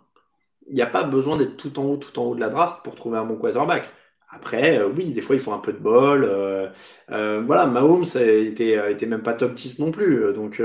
[0.68, 2.84] il n'y a pas besoin d'être tout en haut, tout en haut de la draft
[2.84, 3.92] pour trouver un bon quarterback.
[4.30, 6.26] Après, euh, oui, des fois, il faut un peu de bol.
[6.26, 6.68] Euh,
[7.12, 10.34] euh, voilà, Mahomes était, était même pas top 10 non plus.
[10.34, 10.62] Donc,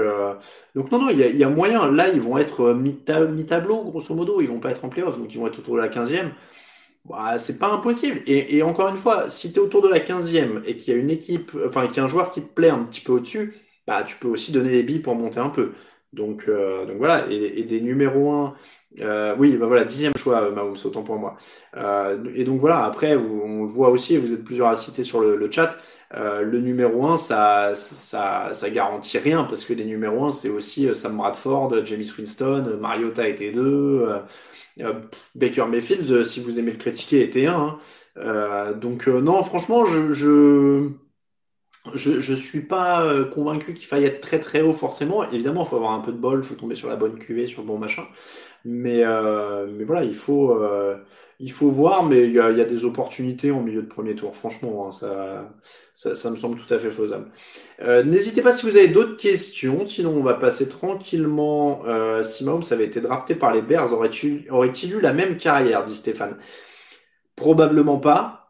[0.74, 1.90] donc non, non, il y a, moyen.
[1.90, 4.40] Là, ils vont être mi-tableau, grosso modo.
[4.40, 6.32] Ils vont pas être en playoff, donc ils vont être autour de la 15e.
[7.04, 8.20] Bah, c'est pas impossible.
[8.26, 11.00] Et, encore une fois, si tu es autour de la 15e et qu'il y a
[11.00, 13.54] une équipe, enfin, qu'il y a un joueur qui te plaît un petit peu au-dessus,
[13.86, 15.72] bah, tu peux aussi donner les billes pour monter un peu.
[16.12, 18.54] Donc, donc voilà, et, et des numéros 1
[19.00, 21.36] euh, oui, bah voilà, dixième choix, euh, Mahomes, autant pour moi.
[21.76, 25.20] Euh, et donc voilà, après, on le voit aussi, vous êtes plusieurs à citer sur
[25.20, 25.76] le, chat,
[26.14, 30.94] le numéro 1, ça, ça, ça garantit rien, parce que les numéros 1, c'est aussi
[30.94, 34.06] Sam Bradford, James Winston, Mariota était 2,
[35.34, 37.78] Baker Mayfield, si vous aimez le critiquer, était 1.
[38.16, 38.72] Hein.
[38.74, 40.12] donc non, franchement, je...
[40.12, 40.90] je
[41.94, 45.24] je, je suis pas convaincu qu'il faille être très très haut forcément.
[45.30, 47.46] Évidemment, il faut avoir un peu de bol, il faut tomber sur la bonne cuvée,
[47.46, 48.04] sur le bon machin.
[48.64, 50.96] Mais, euh, mais voilà, il faut, euh,
[51.40, 54.36] il faut voir, mais il y y a des opportunités en milieu de premier tour.
[54.36, 55.52] Franchement, hein, ça,
[55.94, 57.30] ça, ça, me semble tout à fait faisable.
[57.80, 61.82] Euh, N'hésitez pas si vous avez d'autres questions, sinon on va passer tranquillement.
[61.86, 65.84] Euh, si Mahomes avait été drafté par les Bears, aurait-il aurait eu la même carrière,
[65.84, 66.38] dit Stéphane?
[67.36, 68.41] Probablement pas.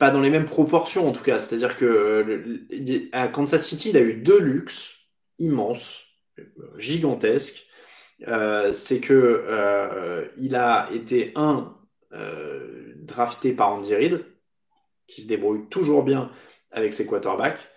[0.00, 1.38] Pas dans les mêmes proportions en tout cas.
[1.38, 2.66] C'est-à-dire que
[3.12, 4.96] à Kansas City, il a eu deux luxes
[5.38, 6.06] immenses,
[6.76, 7.68] gigantesques
[8.28, 11.74] euh, c'est que euh, il a été un
[12.12, 14.24] euh, drafté par Andy Reid,
[15.06, 16.30] qui se débrouille toujours bien
[16.70, 17.68] avec ses quarterbacks.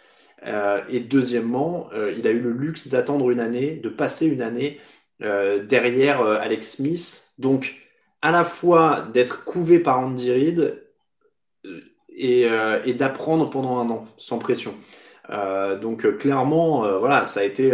[0.89, 4.79] et deuxièmement, il a eu le luxe d'attendre une année, de passer une année
[5.19, 7.31] derrière Alex Smith.
[7.39, 7.75] Donc,
[8.21, 10.83] à la fois d'être couvé par Andy Reid
[12.15, 12.47] et,
[12.85, 14.75] et d'apprendre pendant un an, sans pression.
[15.81, 17.71] donc, clairement, voilà, ça a été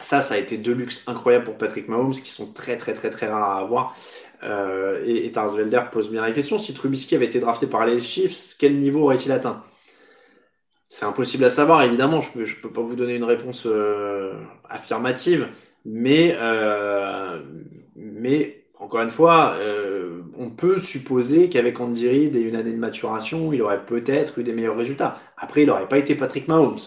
[0.00, 3.10] ça, ça a été deux luxe incroyables pour Patrick Mahomes, qui sont très très très
[3.10, 3.96] très rares à avoir.
[4.42, 8.00] Euh, et, et Tarsvelder pose bien la question, si Trubisky avait été drafté par les
[8.00, 9.64] Chiefs, quel niveau aurait-il atteint?
[10.88, 14.32] C'est impossible à savoir, évidemment, je ne peux, pas vous donner une réponse euh,
[14.68, 15.48] affirmative,
[15.84, 17.40] mais, euh,
[17.94, 18.59] mais
[18.90, 23.52] encore une fois, euh, on peut supposer qu'avec Andy Reid et une année de maturation,
[23.52, 25.20] il aurait peut-être eu des meilleurs résultats.
[25.36, 26.80] Après, il n'aurait pas été Patrick Mahomes.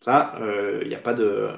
[0.00, 1.50] Ça, il euh, n'y a pas de...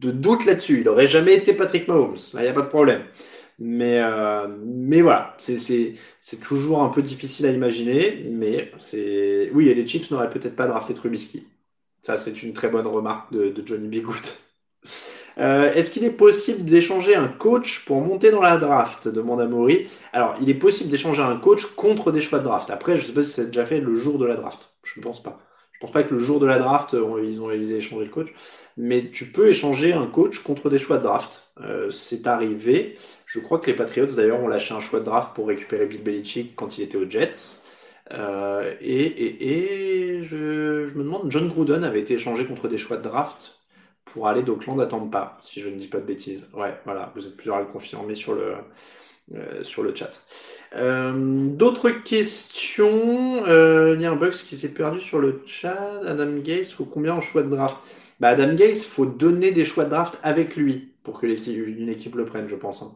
[0.00, 0.78] Doute là-dessus.
[0.78, 2.16] Il n'aurait jamais été Patrick Mahomes.
[2.32, 3.02] Là, il n'y a pas de problème.
[3.58, 4.48] Mais, euh,
[5.02, 8.30] voilà, c'est toujours un peu difficile à imaginer.
[8.30, 8.72] Mais
[9.52, 11.46] oui, les Chiefs n'auraient peut-être pas drafté Trubisky.
[12.00, 14.16] Ça, c'est une très bonne remarque de, de Johnny Bigood.
[15.38, 19.88] Euh, Est-ce qu'il est possible d'échanger un coach pour monter dans la draft demande Amaury.
[20.12, 22.70] Alors, il est possible d'échanger un coach contre des choix de draft.
[22.70, 24.70] Après, je ne sais pas si c'est déjà fait le jour de la draft.
[24.84, 25.38] Je ne pense pas
[25.82, 28.28] pense pas que le jour de la draft, ils ont réalisé échanger le coach,
[28.76, 31.42] mais tu peux échanger un coach contre des choix de draft.
[31.60, 32.96] Euh, c'est arrivé.
[33.26, 36.02] Je crois que les Patriots d'ailleurs ont lâché un choix de draft pour récupérer Bill
[36.02, 37.58] Belichick quand il était aux Jets.
[38.12, 40.36] Euh, et, et, je,
[40.94, 43.58] me demande, John Gruden avait été échangé contre des choix de draft
[44.04, 46.48] pour aller d'Oakland à Tampa, si je ne dis pas de bêtises.
[46.54, 48.54] Ouais, voilà, vous êtes plusieurs à le confirmer sur le,
[49.34, 50.10] euh, sur le chat.
[50.74, 56.00] Euh, d'autres questions euh, Il y a un bug qui s'est perdu sur le chat.
[56.04, 57.78] Adam Gaze, faut combien en choix de draft?
[58.20, 61.88] Bah, Adam Gaze, faut donner des choix de draft avec lui pour que l'équipe, une
[61.88, 62.82] équipe le prenne, je pense.
[62.82, 62.92] Hein.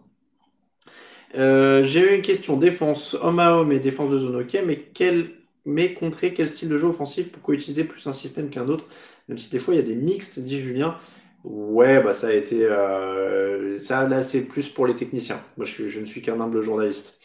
[1.34, 5.30] J'ai eu une question défense homme à homme et défense de zone ok, mais quel
[5.66, 8.86] mais contrer quel style de jeu offensif Pourquoi utiliser plus un système qu'un autre?
[9.28, 10.96] Même si des fois il y a des mixtes, dit Julien.
[11.44, 12.64] Ouais, bah ça a été.
[12.64, 15.40] Euh, ça, là, c'est plus pour les techniciens.
[15.56, 17.18] Moi, je, je ne suis qu'un humble journaliste.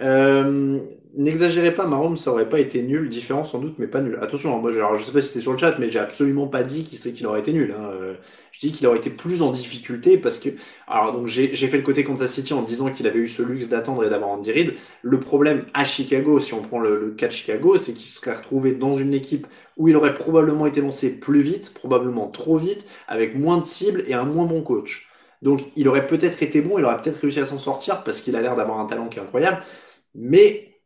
[0.00, 0.80] Euh,
[1.18, 4.18] N'exagérez pas, Mahomes, ça aurait pas été nul, différent sans doute, mais pas nul.
[4.20, 6.46] Attention, hein, moi, alors, je sais pas si c'était sur le chat, mais j'ai absolument
[6.46, 7.74] pas dit qu'il qu'il aurait été nul.
[7.74, 7.84] Hein.
[7.90, 8.14] Euh,
[8.52, 10.50] je dis qu'il aurait été plus en difficulté parce que,
[10.86, 13.68] alors donc j'ai fait le côté Kansas City en disant qu'il avait eu ce luxe
[13.68, 14.74] d'attendre et d'avoir Andy Reid.
[15.00, 18.36] Le problème à Chicago, si on prend le, le cas de Chicago, c'est qu'il serait
[18.36, 19.46] retrouvé dans une équipe
[19.78, 24.04] où il aurait probablement été lancé plus vite, probablement trop vite, avec moins de cibles
[24.06, 25.08] et un moins bon coach.
[25.42, 28.36] Donc il aurait peut-être été bon, il aurait peut-être réussi à s'en sortir parce qu'il
[28.36, 29.62] a l'air d'avoir un talent qui est incroyable,
[30.16, 30.80] mais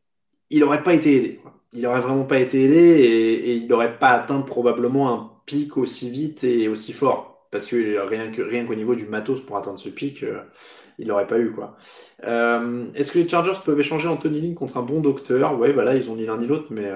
[0.50, 1.40] il n'aurait pas été aidé.
[1.72, 6.10] Il n'aurait vraiment pas été aidé et, il n'aurait pas atteint probablement un pic aussi
[6.10, 7.46] vite et aussi fort.
[7.50, 10.40] Parce que rien qu'au rien qu'au niveau du matos pour atteindre ce pic, euh,
[10.98, 11.52] il n'aurait pas eu.
[11.52, 11.76] quoi.
[12.24, 15.58] Euh, est-ce que les Chargers peuvent échanger Anthony Lynn contre un bon docteur?
[15.58, 16.90] Ouais, bah là, ils ont ni l'un ni l'autre, mais...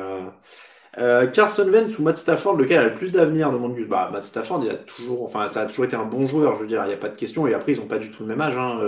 [0.97, 3.89] Euh, Carson Wentz ou Matt Stafford, lequel a le plus d'avenir demande Gus.
[3.89, 6.61] Bah, Matt Stafford, il a toujours, enfin, ça a toujours été un bon joueur, je
[6.61, 7.49] veux dire, il n'y a pas de question.
[7.49, 8.57] Et après, ils n'ont pas du tout le même âge.
[8.57, 8.79] Hein.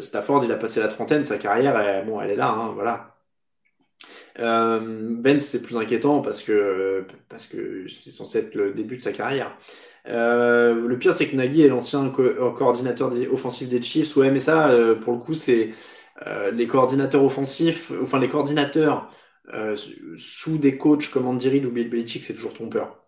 [0.00, 3.14] Stafford, il a passé la trentaine, sa carrière, bon, elle est là, hein, voilà.
[4.38, 9.02] Euh, Vence, c'est plus inquiétant parce que parce que c'est censé être le début de
[9.02, 9.56] sa carrière.
[10.06, 14.16] Euh, le pire, c'est que Nagy est l'ancien coordinateur offensif des Chiefs.
[14.16, 15.70] Ouais, mais ça, euh, pour le coup, c'est
[16.26, 19.10] euh, les coordinateurs offensifs, enfin les coordinateurs
[20.16, 23.04] sous des coachs comme Andy Reid ou Bill Belichick, c'est toujours trompeur.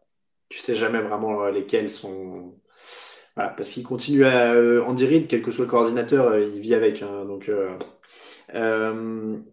[0.48, 2.60] Tu sais jamais vraiment lesquels sont.
[3.36, 4.54] Voilà, parce qu'il continue à
[4.86, 7.02] Andy Reid, quel que soit le coordinateur, il vit avec.
[7.02, 7.50] Hein, donc.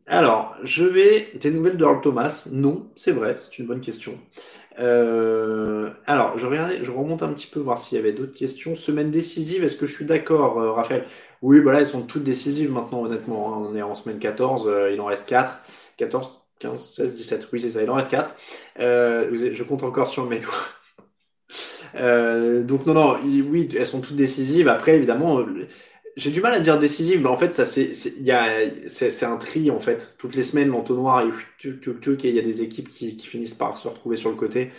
[0.08, 1.28] alors, je vais.
[1.40, 4.18] Tes nouvelles de Earl Thomas Non, c'est vrai, c'est une bonne question.
[4.80, 8.76] Euh, alors, je, regardais, je remonte un petit peu voir s'il y avait d'autres questions.
[8.76, 11.06] Semaine décisive, est-ce que je suis d'accord, euh, Raphaël?
[11.42, 13.54] Oui, voilà, elles sont toutes décisives maintenant, honnêtement.
[13.54, 13.68] Hein.
[13.70, 15.58] On est en semaine 14, euh, il en reste 4.
[15.98, 17.48] 14, 15, 16, 17.
[17.54, 18.36] Oui, c'est ça, il en reste 4.
[18.80, 20.52] je compte encore sur mes doigts.
[21.94, 24.68] Donc, non, non, oui, elles sont toutes décisives.
[24.68, 25.46] Après, évidemment,
[26.16, 30.16] j'ai du mal à dire décisive, mais en fait, ça, c'est, un tri, en fait.
[30.18, 31.24] Toutes les semaines, l'entonnoir,
[31.64, 34.72] il y a des équipes qui, qui, finissent par se retrouver sur le côté.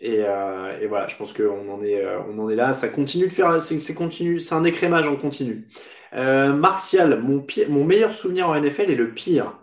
[0.00, 2.72] Et, euh, et voilà, je pense qu'on en est, euh, en est là.
[2.72, 5.66] Ça continue de faire, c'est, un écrémage en continu.
[6.14, 9.58] Euh, Martial, mon, pire, mon meilleur souvenir en NFL est le pire.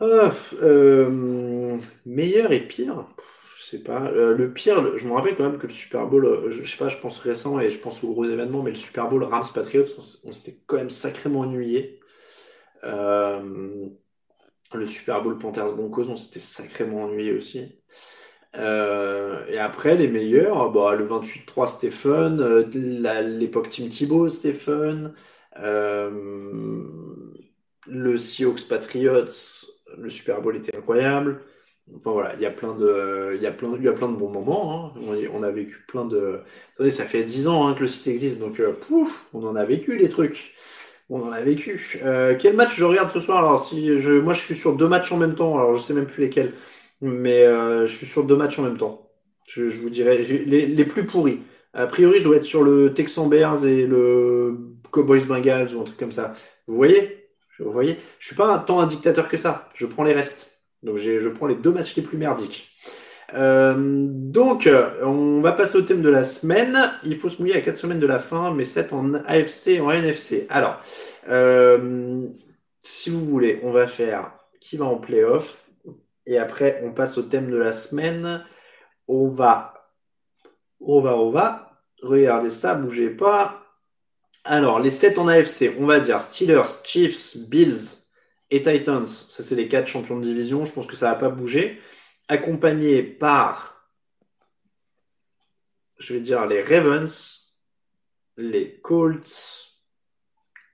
[0.00, 0.28] Oh,
[0.62, 3.06] euh, meilleur et pire?
[3.64, 4.10] Sais pas.
[4.12, 6.76] Euh, le pire, je me rappelle quand même que le Super Bowl, euh, je, sais
[6.76, 9.44] pas, je pense récent et je pense aux gros événements, mais le Super Bowl Rams
[9.54, 9.86] Patriots,
[10.24, 12.00] on, s'était quand même sacrément ennuyé.
[12.84, 13.88] Euh,
[14.74, 17.80] le Super Bowl Panthers Broncos, on s'était sacrément ennuyé aussi.
[18.54, 22.40] et après, les meilleurs, bah, le 28-3 Stephen,
[23.38, 25.14] l'époque Team Thibault Stephen,
[27.86, 31.42] le Seahawks Patriots, le Super Bowl était incroyable.
[31.96, 34.08] Enfin voilà, il y a plein de, il y a plein, il y a plein
[34.08, 34.94] de bons moments.
[34.96, 35.00] Hein.
[35.32, 36.40] On, a vécu plein de.
[36.74, 39.54] Attendez, ça fait 10 ans hein, que le site existe, donc euh, pouf, on en
[39.54, 40.54] a vécu les trucs.
[41.10, 42.00] On en a vécu.
[42.02, 43.38] Euh, quel match je regarde ce soir?
[43.38, 45.54] Alors si je, moi je suis sur deux matchs en même temps.
[45.58, 46.54] Alors je sais même plus lesquels,
[47.02, 49.10] mais euh, je suis sur deux matchs en même temps.
[49.46, 51.40] Je, vous dirais les, les, plus pourris.
[51.74, 54.56] A priori, je dois être sur le Texan Bears et le
[54.90, 56.32] Cowboys Bengals ou un truc comme ça.
[56.66, 57.28] Vous voyez?
[57.58, 57.98] Vous voyez?
[58.18, 59.68] Je suis pas tant un dictateur que ça.
[59.74, 60.53] Je prends les restes.
[60.84, 62.70] Donc je prends les deux matchs les plus merdiques.
[63.32, 64.68] Euh, donc,
[65.02, 66.78] on va passer au thème de la semaine.
[67.04, 69.80] Il faut se mouiller à 4 semaines de la fin, mais 7 en AFC et
[69.80, 70.46] en NFC.
[70.50, 70.80] Alors,
[71.28, 72.28] euh,
[72.80, 75.58] si vous voulez, on va faire qui va en playoff.
[76.26, 78.44] Et après, on passe au thème de la semaine.
[79.08, 79.74] On va,
[80.80, 81.80] on va, on va.
[82.02, 83.62] Regardez ça, bougez pas.
[84.44, 88.03] Alors, les 7 en AFC, on va dire Steelers, Chiefs, Bills,
[88.54, 89.06] et Titans.
[89.06, 90.64] Ça, c'est les quatre champions de division.
[90.64, 91.80] Je pense que ça va pas bouger.
[92.28, 93.88] Accompagné par,
[95.98, 97.52] je vais dire, les Ravens,
[98.36, 99.74] les Colts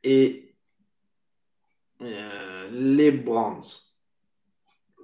[0.05, 0.55] et
[2.03, 3.65] euh, les Browns.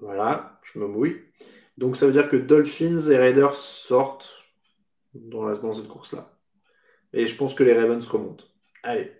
[0.02, 1.22] Voilà, je me mouille.
[1.78, 4.44] Donc ça veut dire que Dolphins et Raiders sortent
[5.14, 6.30] dans, dans cette course-là.
[7.14, 8.44] Et je pense que les Ravens remontent.
[8.82, 9.10] Allez.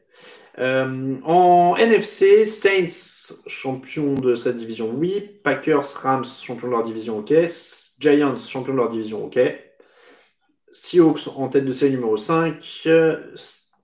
[0.59, 5.21] Euh, en NFC, Saints, champion de sa division, oui.
[5.43, 7.33] Packers, Rams, champion de leur division, ok.
[7.99, 9.39] Giants, champion de leur division, ok.
[10.71, 12.89] Seahawks en tête de série numéro 5.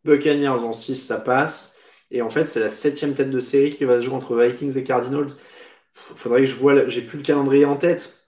[0.05, 1.75] Buccaneers en 6, ça passe.
[2.11, 4.77] Et en fait, c'est la septième tête de série qui va se jouer entre Vikings
[4.77, 5.29] et Cardinals.
[5.93, 8.25] Faudrait que je vois, j'ai plus le calendrier en tête.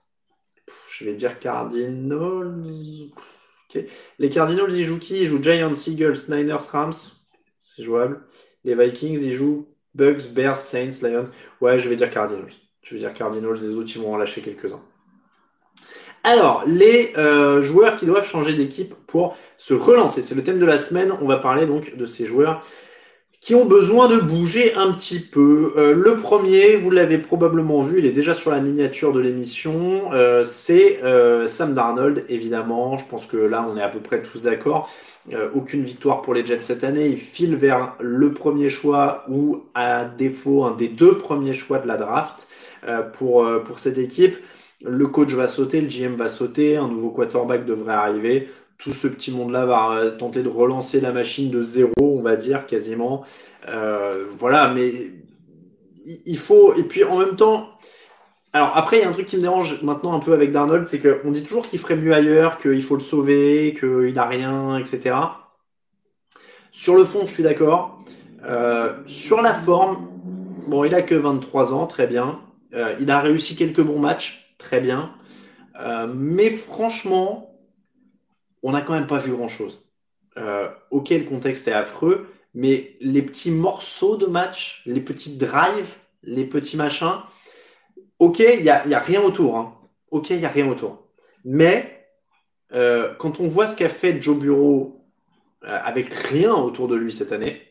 [0.89, 3.11] Je vais dire Cardinals.
[4.19, 5.21] Les Cardinals, ils jouent qui?
[5.21, 6.93] Ils jouent Giants, Eagles, Niners, Rams
[7.65, 8.21] c'est jouable.
[8.63, 11.23] Les Vikings, ils jouent Bugs, Bears, Saints, Lions.
[11.61, 12.53] Ouais, je vais dire Cardinals.
[12.83, 14.83] Je vais dire Cardinals, les autres, ils vont en lâcher quelques-uns.
[16.23, 20.21] Alors, les euh, joueurs qui doivent changer d'équipe pour se relancer.
[20.21, 21.11] C'est le thème de la semaine.
[21.21, 22.63] On va parler donc de ces joueurs
[23.41, 25.73] qui ont besoin de bouger un petit peu.
[25.75, 30.11] Euh, le premier, vous l'avez probablement vu, il est déjà sur la miniature de l'émission,
[30.13, 30.99] euh, c'est
[31.47, 32.97] Sam Darnold, évidemment.
[32.97, 34.89] Je pense que là, on est à peu près tous d'accord.
[35.33, 37.07] Euh, aucune victoire pour les Jets cette année.
[37.07, 41.87] Ils filent vers le premier choix ou à défaut un des deux premiers choix de
[41.87, 42.47] la draft
[42.87, 44.37] euh, pour, euh, pour cette équipe.
[44.83, 48.49] Le coach va sauter, le GM va sauter, un nouveau quarterback devrait arriver.
[48.77, 52.67] Tout ce petit monde-là va tenter de relancer la machine de zéro, on va dire
[52.67, 53.23] quasiment.
[54.37, 54.91] voilà, mais
[56.25, 56.75] il faut.
[56.75, 57.69] Et puis en même temps,
[58.55, 60.85] alors après, il y a un truc qui me dérange maintenant un peu avec Darnold,
[60.85, 64.77] c'est qu'on dit toujours qu'il ferait mieux ailleurs, qu'il faut le sauver, qu'il n'a rien,
[64.77, 65.13] etc.
[66.71, 68.01] Sur le fond, je suis d'accord.
[68.45, 70.07] Euh, sur la forme,
[70.69, 72.39] bon, il a que 23 ans, très bien.
[72.73, 75.13] Euh, il a réussi quelques bons matchs, très bien.
[75.81, 77.59] Euh, mais franchement,
[78.63, 79.85] on n'a quand même pas vu grand-chose.
[80.91, 86.45] ok, le contexte est affreux, mais les petits morceaux de match, les petits drives, les
[86.45, 87.19] petits machins,
[88.19, 89.57] ok, il n'y a, y a rien autour.
[89.57, 89.75] Hein.
[90.11, 91.07] Ok, il n'y a rien autour.
[91.43, 91.95] Mais
[92.73, 95.05] euh, quand on voit ce qu'a fait Joe Bureau
[95.63, 97.61] euh, avec rien autour de lui cette année,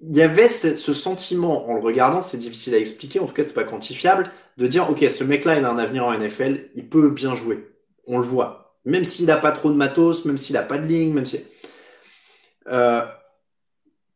[0.00, 3.44] il y avait ce, sentiment en le regardant, c'est difficile à expliquer, en tout cas
[3.44, 6.88] c'est pas quantifiable, de dire ok, ce mec-là il a un avenir en NFL, il
[6.88, 7.68] peut bien jouer.
[8.06, 8.76] On le voit.
[8.84, 11.44] Même s'il n'a pas trop de matos, même s'il n'a pas de ligne, même si.
[12.66, 13.02] Euh,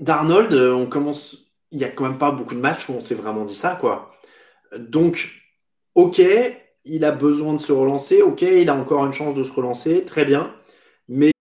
[0.01, 1.53] D'Arnold, on commence.
[1.71, 3.77] Il y a quand même pas beaucoup de matchs où on s'est vraiment dit ça,
[3.81, 4.16] quoi.
[4.79, 5.29] Donc,
[5.95, 6.23] ok,
[6.85, 10.05] il a besoin de se relancer, ok, il a encore une chance de se relancer,
[10.05, 10.53] très bien.
[11.09, 11.33] Mais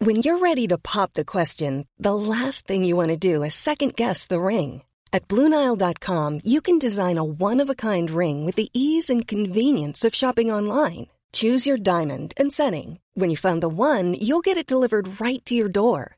[0.00, 3.54] When you're ready to pop the question, the last thing you want to do is
[3.54, 4.82] second guess the ring.
[5.12, 9.26] At Bluenile.com, you can design a one of a kind ring with the ease and
[9.26, 11.08] convenience of shopping online.
[11.32, 13.00] Choose your diamond and setting.
[13.14, 16.17] When you find the one, you'll get it delivered right to your door.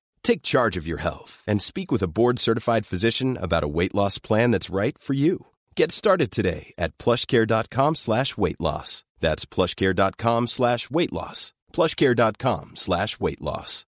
[0.23, 4.17] Take charge of your health and speak with a board-certified physician about a weight loss
[4.17, 5.47] plan that's right for you.
[5.75, 9.03] Get started today at plushcare.com slash weight loss.
[9.19, 11.53] That's plushcare.com slash weight loss.
[11.73, 13.85] plushcare.com slash weight loss.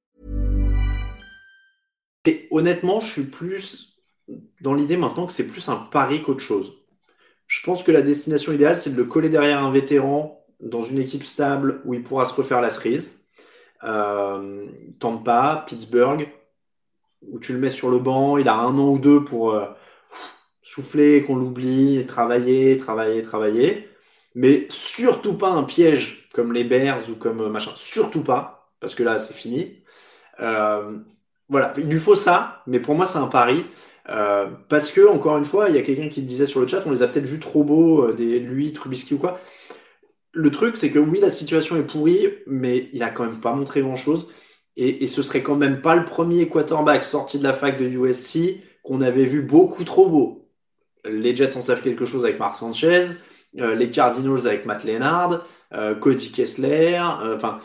[2.26, 3.96] Et honnêtement, je suis plus
[4.60, 6.72] dans l'idée maintenant que c'est plus un pari qu'autre chose.
[7.46, 10.98] Je pense que la destination idéale, c'est de le coller derrière un vétéran dans une
[10.98, 13.12] équipe stable où il pourra se refaire la cerise.
[13.86, 14.66] Euh,
[14.98, 16.28] Tampa, Pittsburgh,
[17.22, 19.66] où tu le mets sur le banc, il a un an ou deux pour euh,
[20.62, 23.88] souffler, qu'on l'oublie, travailler, travailler, travailler.
[24.34, 27.72] Mais surtout pas un piège comme les Bears ou comme euh, machin.
[27.76, 29.82] Surtout pas, parce que là, c'est fini.
[30.40, 30.98] Euh,
[31.48, 33.64] voilà, il lui faut ça, mais pour moi, c'est un pari.
[34.68, 36.92] Parce que, encore une fois, il y a quelqu'un qui disait sur le chat, on
[36.92, 39.40] les a peut-être vus trop beaux, des, lui, Trubisky ou quoi.
[40.38, 43.54] Le truc, c'est que oui, la situation est pourrie, mais il a quand même pas
[43.54, 44.28] montré grand-chose.
[44.76, 48.60] Et, ce serait quand même pas le premier quarterback sorti de la fac de USC
[48.82, 50.50] qu'on avait vu beaucoup trop beau.
[51.06, 53.06] Les Jets en savent quelque chose avec Mark Sanchez,
[53.58, 57.60] euh, les Cardinals avec Matt Lennard, euh, Cody Kessler, euh, enfin.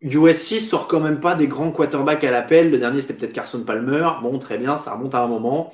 [0.00, 2.70] USC sort quand même pas des grands quarterbacks à l'appel.
[2.70, 4.08] Le dernier, c'était peut-être Carson Palmer.
[4.22, 5.72] Bon, très bien, ça remonte à un moment.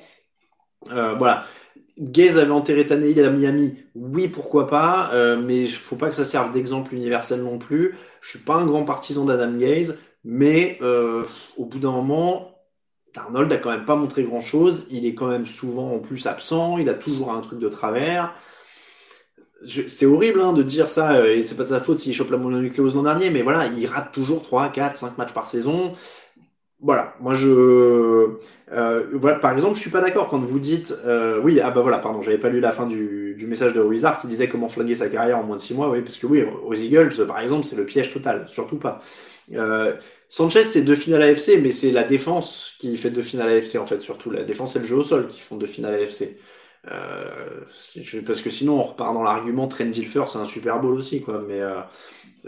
[0.87, 1.45] Voilà.
[1.99, 3.77] Gaze avait enterré Tannehill à Miami.
[3.93, 5.11] Oui, pourquoi pas.
[5.13, 7.95] Euh, mais il faut pas que ça serve d'exemple universel non plus.
[8.21, 9.99] Je suis pas un grand partisan d'Adam Gaze.
[10.23, 11.23] Mais euh,
[11.57, 12.55] au bout d'un moment,
[13.13, 14.87] Darnold a quand même pas montré grand-chose.
[14.91, 16.77] Il est quand même souvent en plus absent.
[16.77, 18.33] Il a toujours un truc de travers
[19.65, 22.31] c'est horrible hein, de dire ça, euh, et c'est pas de sa faute s'il chope
[22.31, 25.93] la mononucléose l'an dernier, mais voilà, il rate toujours 3, 4, 5 matchs par saison.
[26.81, 27.47] Voilà, moi je.
[28.71, 30.95] Euh, voilà, par exemple, je suis pas d'accord quand vous dites.
[31.05, 33.81] Euh, oui, ah bah voilà, pardon, j'avais pas lu la fin du, du message de
[33.81, 36.25] Wizard qui disait comment flinguer sa carrière en moins de 6 mois, oui, parce que
[36.25, 39.01] oui, aux Eagles, par exemple, c'est le piège total, surtout pas.
[39.53, 39.95] Euh,
[40.29, 43.85] Sanchez, c'est deux finales AFC, mais c'est la défense qui fait deux finales AFC en
[43.85, 44.31] fait, surtout.
[44.31, 46.37] La défense et le jeu au sol qui font deux finales AFC.
[46.89, 47.61] Euh,
[48.25, 51.43] parce que sinon, on repart dans l'argument Trent c'est un Super Bowl aussi, quoi.
[51.47, 51.61] Mais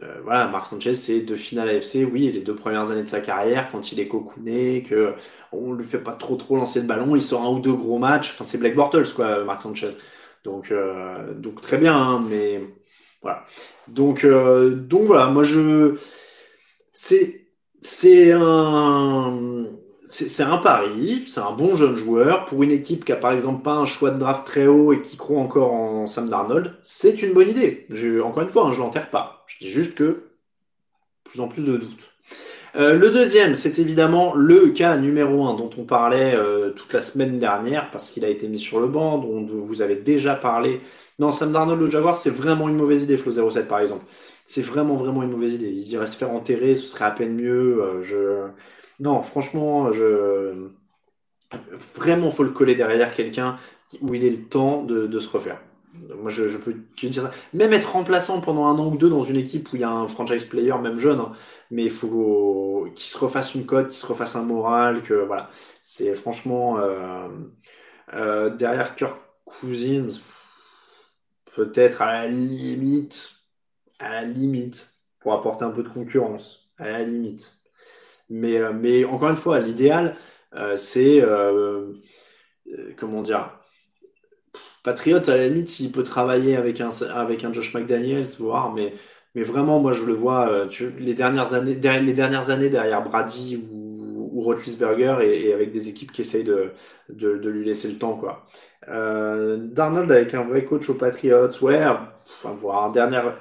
[0.03, 3.21] euh, voilà, Marc Sanchez, c'est deux finales AFC, oui, les deux premières années de sa
[3.21, 5.13] carrière, quand il est cocooné, que
[5.51, 7.99] on lui fait pas trop trop lancer de ballon, il sort un ou deux gros
[7.99, 8.31] matchs.
[8.33, 9.91] Enfin, c'est Black Bortles, quoi, Marc Sanchez.
[10.43, 12.61] Donc, euh, donc très bien, hein, mais
[13.21, 13.45] voilà.
[13.87, 15.95] Donc, euh, donc voilà, moi je,
[16.93, 19.65] c'est un
[20.11, 22.45] c'est un pari, c'est un bon jeune joueur.
[22.45, 25.01] Pour une équipe qui a par exemple pas un choix de draft très haut et
[25.01, 27.87] qui croit encore en Sam Darnold, c'est une bonne idée.
[28.23, 29.43] Encore une fois, hein, je l'enterre pas.
[29.47, 30.31] Je dis juste que
[31.23, 32.11] plus en plus de doutes.
[32.75, 37.01] Euh, le deuxième, c'est évidemment le cas numéro un dont on parlait euh, toute la
[37.01, 40.81] semaine dernière parce qu'il a été mis sur le banc, dont vous avez déjà parlé.
[41.19, 44.05] Non, Sam Darnold au Jaguar, c'est vraiment une mauvaise idée, Flo 07 par exemple.
[44.45, 45.69] C'est vraiment vraiment une mauvaise idée.
[45.69, 47.83] Il irait se faire enterrer, ce serait à peine mieux.
[47.83, 48.47] Euh, je
[49.01, 50.69] non, franchement, je...
[51.95, 53.57] vraiment, faut le coller derrière quelqu'un
[54.01, 55.59] où il ait le temps de, se refaire.
[55.93, 57.31] Moi, je, peux dire ça.
[57.53, 59.89] Même être remplaçant pendant un an ou deux dans une équipe où il y a
[59.89, 61.31] un franchise player, même jeune, hein,
[61.71, 65.49] mais il faut qu'il se refasse une cote, qu'il se refasse un moral, que voilà.
[65.81, 67.27] C'est franchement euh,
[68.13, 70.21] euh, derrière Kirk Cousins,
[71.55, 73.31] peut-être à la limite,
[73.99, 77.60] à la limite, pour apporter un peu de concurrence, à la limite.
[78.31, 80.15] Mais, euh, mais encore une fois, l'idéal,
[80.55, 81.93] euh, c'est, euh,
[82.97, 83.59] comment dire,
[84.83, 88.93] Patriots, à la limite, s'il peut travailler avec un, avec un Josh McDaniels, voir, mais,
[89.35, 90.67] vraiment, moi, je le vois, euh,
[90.99, 96.11] les, dernières années, les dernières années derrière Brady ou, ou Roethlisberger et, avec des équipes
[96.11, 96.71] qui essayent de,
[97.09, 98.45] de, lui laisser le temps, quoi.
[98.87, 102.91] Darnold avec un vrai coach aux Patriots, ouais, enfin, voir.
[102.91, 103.35] Dernière,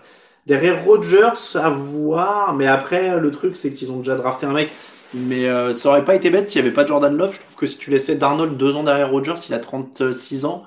[0.50, 4.68] derrière Rodgers, à voir, mais après, le truc, c'est qu'ils ont déjà drafté un mec.
[5.14, 7.34] Mais euh, ça aurait pas été bête s'il n'y avait pas Jordan Love.
[7.34, 10.64] Je trouve que si tu laissais Darnold deux ans derrière Rodgers, il a 36 ans.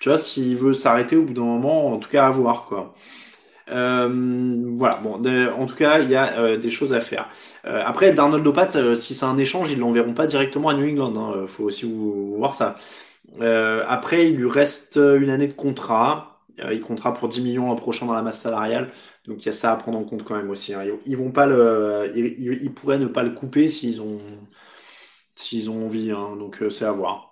[0.00, 2.94] Tu vois, s'il veut s'arrêter au bout d'un moment, en tout cas à voir quoi.
[3.70, 4.08] Euh,
[4.76, 5.22] voilà, bon,
[5.58, 7.28] en tout cas, il y a euh, des choses à faire.
[7.64, 11.14] Après, Darnold Opat, si c'est un échange, ils l'enverront pas directement à New England.
[11.16, 12.74] Hein, faut aussi voir ça.
[13.40, 16.27] après, il lui reste une année de contrat.
[16.72, 18.90] Il comptera pour 10 millions l'an prochain dans la masse salariale.
[19.26, 20.74] Donc il y a ça à prendre en compte quand même aussi.
[20.74, 20.84] Hein.
[21.06, 21.46] Ils, vont pas
[22.74, 24.20] pourraient ne pas le couper s'ils ont,
[25.84, 26.10] envie.
[26.10, 26.36] Hein.
[26.38, 27.28] Donc c'est à voir.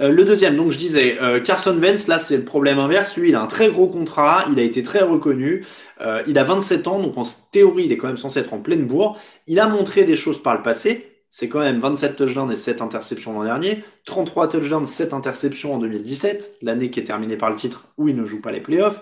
[0.00, 3.16] Euh, le deuxième, donc je disais, euh, Carson Wentz, là c'est le problème inverse.
[3.16, 5.64] Lui, il a un très gros contrat, il a été très reconnu.
[6.00, 8.60] Euh, il a 27 ans, donc en théorie, il est quand même censé être en
[8.60, 9.18] pleine bourre.
[9.46, 11.09] Il a montré des choses par le passé.
[11.32, 15.78] C'est quand même 27 touchdowns et 7 interceptions l'an dernier, 33 touchdowns, 7 interceptions en
[15.78, 19.00] 2017, l'année qui est terminée par le titre où il ne joue pas les playoffs.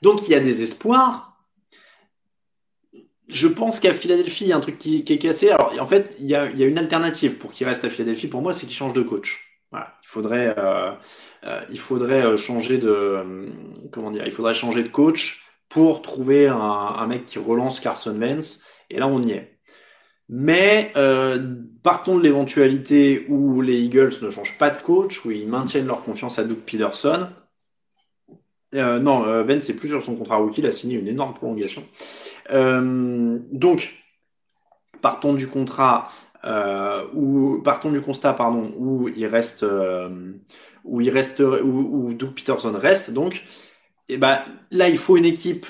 [0.00, 1.36] Donc il y a des espoirs.
[3.28, 5.50] Je pense qu'à Philadelphie, il y a un truc qui, est cassé.
[5.50, 8.28] Alors en fait, il y a, une alternative pour qu'il reste à Philadelphie.
[8.28, 9.60] Pour moi, c'est qu'il change de coach.
[9.70, 9.94] Voilà.
[10.02, 10.92] Il faudrait, euh,
[11.44, 13.50] euh, il faudrait euh, changer de,
[13.92, 18.16] comment dire, il faudrait changer de coach pour trouver un, un mec qui relance Carson
[18.18, 18.62] Wentz.
[18.88, 19.55] Et là, on y est.
[20.28, 20.92] Mais
[21.82, 26.02] partons de l'éventualité où les Eagles ne changent pas de coach, où ils maintiennent leur
[26.02, 27.28] confiance à Doug Peterson.
[28.72, 31.84] non, Vance est plus sur son contrat rookie, il a signé une énorme prolongation.
[32.50, 34.02] donc,
[35.00, 36.08] partons du contrat
[36.46, 40.32] euh, partons du constat, pardon, où il reste, euh,
[40.84, 43.44] où il reste, où, Doug Peterson reste, donc,
[44.08, 45.66] et eh ben là, il faut une équipe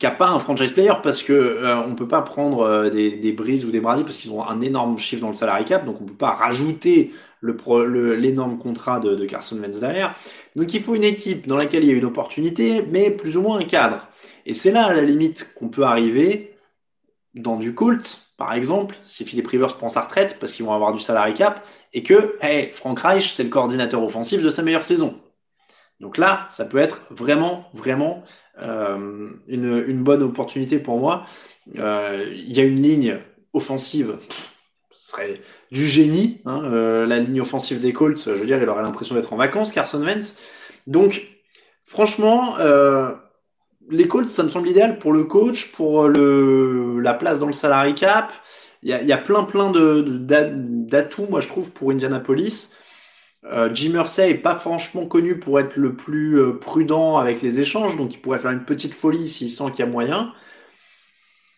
[0.00, 3.12] qui a pas un franchise player parce que euh, on peut pas prendre euh, des,
[3.16, 5.84] des Breeze ou des Brady parce qu'ils ont un énorme chiffre dans le salary cap,
[5.84, 10.14] donc on peut pas rajouter le l'énorme contrat de, de, Carson Wentz derrière.
[10.56, 13.42] Donc il faut une équipe dans laquelle il y a une opportunité, mais plus ou
[13.42, 14.08] moins un cadre.
[14.46, 16.56] Et c'est là à la limite qu'on peut arriver
[17.34, 20.94] dans du Colt, par exemple, si Philippe Rivers prend sa retraite parce qu'ils vont avoir
[20.94, 24.84] du salary cap et que hey, Frank Reich, c'est le coordinateur offensif de sa meilleure
[24.84, 25.20] saison.
[26.00, 28.24] Donc là, ça peut être vraiment, vraiment
[28.62, 31.26] euh, une, bonne opportunité pour moi.
[31.78, 33.18] Euh, il y a une ligne
[33.52, 34.16] offensive,
[34.90, 35.40] ce serait
[35.70, 36.40] du génie.
[36.46, 39.36] Hein, euh, la ligne offensive des Colts, je veux dire, il aurait l'impression d'être en
[39.36, 40.36] vacances, Carson Wentz.
[40.86, 41.22] Donc,
[41.84, 42.56] franchement,
[43.90, 47.52] les Colts, ça me semble idéal pour le coach, pour le, la place dans le
[47.52, 48.32] salary cap.
[48.82, 52.70] Il y a, plein plein de, d'atouts, moi je trouve, pour Indianapolis.
[53.44, 57.60] Euh, Jim Mersey est pas franchement connu pour être le plus euh, prudent avec les
[57.60, 60.32] échanges, donc il pourrait faire une petite folie s'il sent qu'il y a moyen.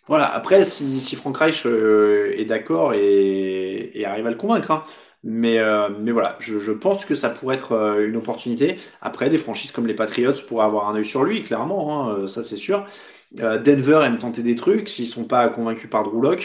[0.06, 4.70] Voilà, après, si, si Frank Reich euh, est d'accord et, et, arrive à le convaincre,
[4.72, 4.84] hein.
[5.24, 8.76] Mais, euh, mais voilà, je, je, pense que ça pourrait être euh, une opportunité.
[9.00, 12.26] Après, des franchises comme les Patriots pourraient avoir un œil sur lui, clairement, hein, euh,
[12.26, 12.86] ça c'est sûr.
[13.32, 16.36] Denver aime tenter des trucs s'ils sont pas convaincus par Drew.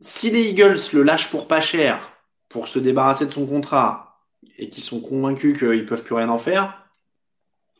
[0.00, 2.12] Si les Eagles le lâchent pour pas cher,
[2.48, 4.05] pour se débarrasser de son contrat,
[4.58, 6.86] et qu'ils sont convaincus qu'ils peuvent plus rien en faire,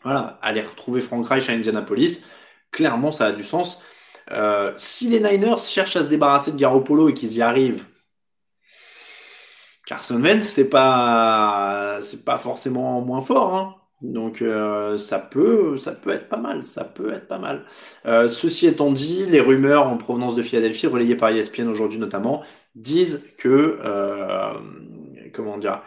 [0.03, 2.24] voilà, aller retrouver Frank Reich à Indianapolis,
[2.70, 3.83] clairement ça a du sens.
[4.31, 7.85] Euh, si les Niners cherchent à se débarrasser de Garoppolo et qu'ils y arrivent,
[9.87, 13.74] Carson Wentz, c'est pas, c'est pas forcément moins fort, hein.
[14.03, 17.64] Donc euh, ça peut, ça peut être pas mal, ça peut être pas mal.
[18.05, 22.43] Euh, ceci étant dit, les rumeurs en provenance de Philadelphie, relayées par ESPN aujourd'hui notamment,
[22.74, 23.79] disent que,
[25.33, 25.81] comment dire,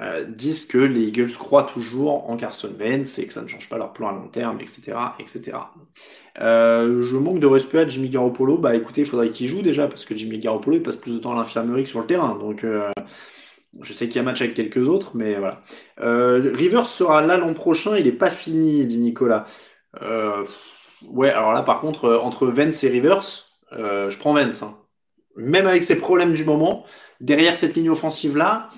[0.00, 3.68] euh, disent que les Eagles croient toujours en Carson Wentz et que ça ne change
[3.68, 5.58] pas leur plan à long terme, etc., etc.
[6.40, 8.58] Euh, je manque de respect à Jimmy Garoppolo.
[8.58, 11.18] Bah écoutez, il faudrait qu'il joue déjà parce que Jimmy Garoppolo il passe plus de
[11.18, 12.36] temps à l'infirmerie que sur le terrain.
[12.36, 12.90] Donc euh,
[13.80, 15.62] je sais qu'il y a match avec quelques autres, mais voilà.
[16.00, 17.96] Euh, Rivers sera là l'an prochain.
[17.96, 19.46] Il est pas fini, dit Nicolas.
[20.02, 20.44] Euh,
[21.08, 24.62] ouais, alors là par contre entre Vence et Rivers, je prends Vence.
[24.62, 24.78] Hein.
[25.36, 26.84] Même avec ses problèmes du moment,
[27.20, 28.70] derrière cette ligne offensive là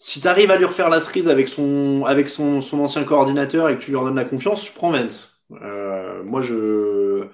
[0.00, 3.68] si tu arrives à lui refaire la cerise avec son avec son, son ancien coordinateur
[3.68, 5.40] et que tu lui redonnes la confiance, je prends Vence.
[5.62, 7.26] Euh, moi, je.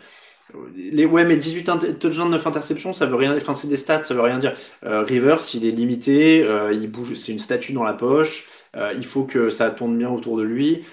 [0.74, 3.36] Les, ouais, mais 18 touchdowns, 9 interceptions, ça veut rien.
[3.36, 4.54] Enfin, c'est des stats, ça veut rien dire.
[4.84, 8.48] Euh, Rivers, il est limité, euh, il bouge, c'est une statue dans la poche.
[8.96, 10.84] Il faut que ça tourne bien autour de lui.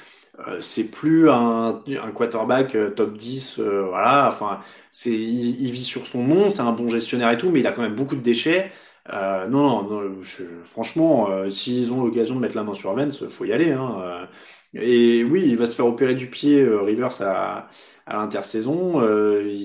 [0.61, 4.30] C'est plus un, un quarterback top 10, voilà.
[4.30, 4.61] Enfin,
[4.91, 7.67] c'est, il, il, vit sur son nom, c'est un bon gestionnaire et tout, mais il
[7.67, 8.71] a quand même beaucoup de déchets.
[9.11, 10.23] Euh, non, non,
[10.63, 13.71] franchement, euh, s'ils ont l'occasion de mettre la main sur Vence, faut y aller.
[13.71, 14.25] Hein, euh.
[14.79, 17.67] et oui, il va se faire opérer du pied Rivers à,
[18.05, 18.93] à l'intersaison.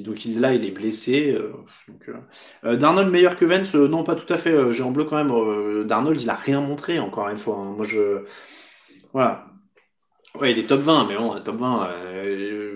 [0.02, 1.38] donc il, là, il est blessé.
[1.88, 2.10] donc,
[2.78, 4.72] Darnold meilleur que Vence Non, pas tout à fait.
[4.72, 5.86] J'ai en bleu quand même.
[5.86, 7.56] Darnold, il a rien montré encore une fois.
[7.58, 7.74] Hein.
[7.76, 8.24] Moi, je
[9.12, 9.47] voilà.
[10.40, 11.88] Ouais, il est top 20, mais bon, top 20.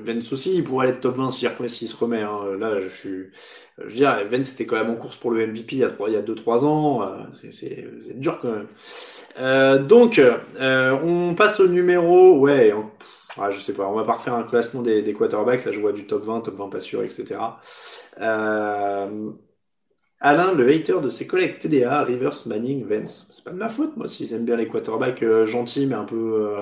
[0.04, 2.22] Vence aussi, il pourrait être top 20 s'il se remet.
[2.22, 2.56] Hein.
[2.58, 3.30] Là, je suis
[3.78, 6.22] je veux dire, Vence était quand même en course pour le MVP il y a
[6.22, 7.02] 2-3 ans.
[7.02, 8.66] Euh, c'est dur quand même.
[9.38, 12.38] Euh, donc, euh, on passe au numéro.
[12.38, 12.74] Ouais,
[13.38, 15.64] ah, je sais pas, on va pas refaire un classement des, des, quarterbacks.
[15.64, 17.36] Là, je vois du top 20, top 20 pas sûr, etc.
[20.22, 23.28] Alain, le hater de ses collègues TDA, Rivers, Manning, Vence.
[23.30, 26.56] C'est pas de ma faute, moi, s'ils aiment bien les quarterbacks gentils, mais un peu,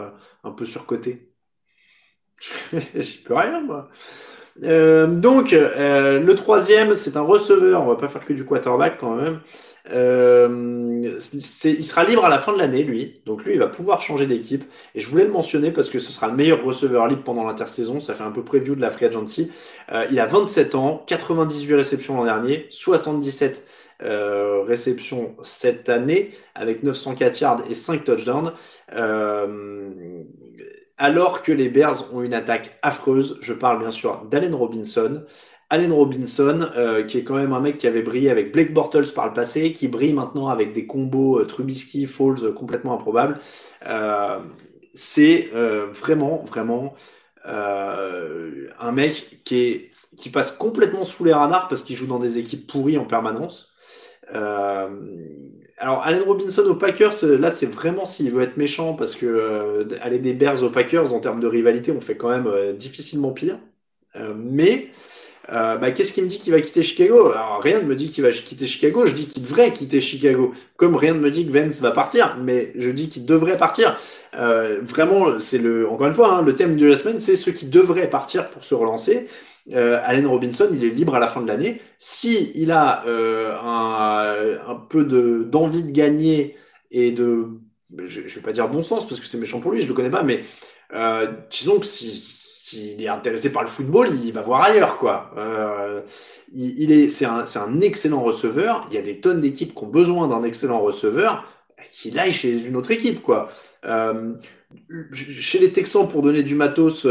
[0.44, 1.30] un peu surcotés.
[2.94, 3.90] J'y peux rien, moi.
[4.64, 7.82] Euh, donc, euh, le troisième, c'est un receveur.
[7.82, 9.40] On va pas faire que du quarterback quand même.
[9.92, 13.20] Euh, il sera libre à la fin de l'année, lui.
[13.26, 14.64] Donc lui, il va pouvoir changer d'équipe.
[14.94, 18.00] Et je voulais le mentionner parce que ce sera le meilleur receveur libre pendant l'intersaison.
[18.00, 19.50] Ça fait un peu preview de la free agency.
[19.92, 23.64] Euh, il a 27 ans, 98 réceptions l'an dernier, 77
[24.02, 28.52] euh, réceptions cette année avec 904 yards et 5 touchdowns.
[28.94, 30.22] Euh,
[31.00, 33.38] alors que les Bears ont une attaque affreuse.
[33.40, 35.24] Je parle bien sûr d'Allen Robinson.
[35.70, 39.12] Allen Robinson, euh, qui est quand même un mec qui avait brillé avec Blake Bortles
[39.14, 43.38] par le passé, qui brille maintenant avec des combos euh, Trubisky, Falls euh, complètement improbables.
[44.92, 46.94] c'est vraiment, vraiment
[47.44, 52.66] un mec qui, qui passe complètement sous les radars parce qu'il joue dans des équipes
[52.66, 53.69] pourries en permanence.
[55.80, 59.24] Alors, Allen Robinson aux Packers, euh, là, c'est vraiment s'il veut être méchant, parce que
[59.24, 62.74] euh, aller des Bears aux Packers, en termes de rivalité, on fait quand même euh,
[62.74, 63.58] difficilement pire.
[64.36, 64.88] mais,
[65.48, 67.30] bah, qu'est-ce qui me dit qu'il va quitter Chicago?
[67.32, 70.52] Alors, rien ne me dit qu'il va quitter Chicago, je dis qu'il devrait quitter Chicago.
[70.76, 73.98] Comme rien ne me dit que Vance va partir, mais je dis qu'il devrait partir.
[74.34, 77.66] vraiment, c'est le, encore une fois, hein, le thème de la semaine, c'est ceux qui
[77.66, 79.26] devraient partir pour se relancer
[79.72, 81.80] euh, Allen Robinson, il est libre à la fin de l'année.
[81.98, 86.56] Si il a euh, un, peu de d'envie de gagner
[86.90, 87.48] et de,
[88.06, 89.94] je, je vais pas dire bon sens parce que c'est méchant pour lui, je le
[89.94, 90.42] connais pas, mais
[90.94, 95.32] euh, disons que si s'il est intéressé par le football, il va voir ailleurs, quoi.
[95.36, 96.02] Euh,
[96.52, 98.86] il, est, c'est un, un excellent receveur.
[98.90, 101.44] Il y a des tonnes d'équipes qui ont besoin d'un excellent receveur
[101.90, 103.50] qui aille chez une autre équipe, quoi.
[105.12, 107.06] Chez les Texans, pour donner du matos.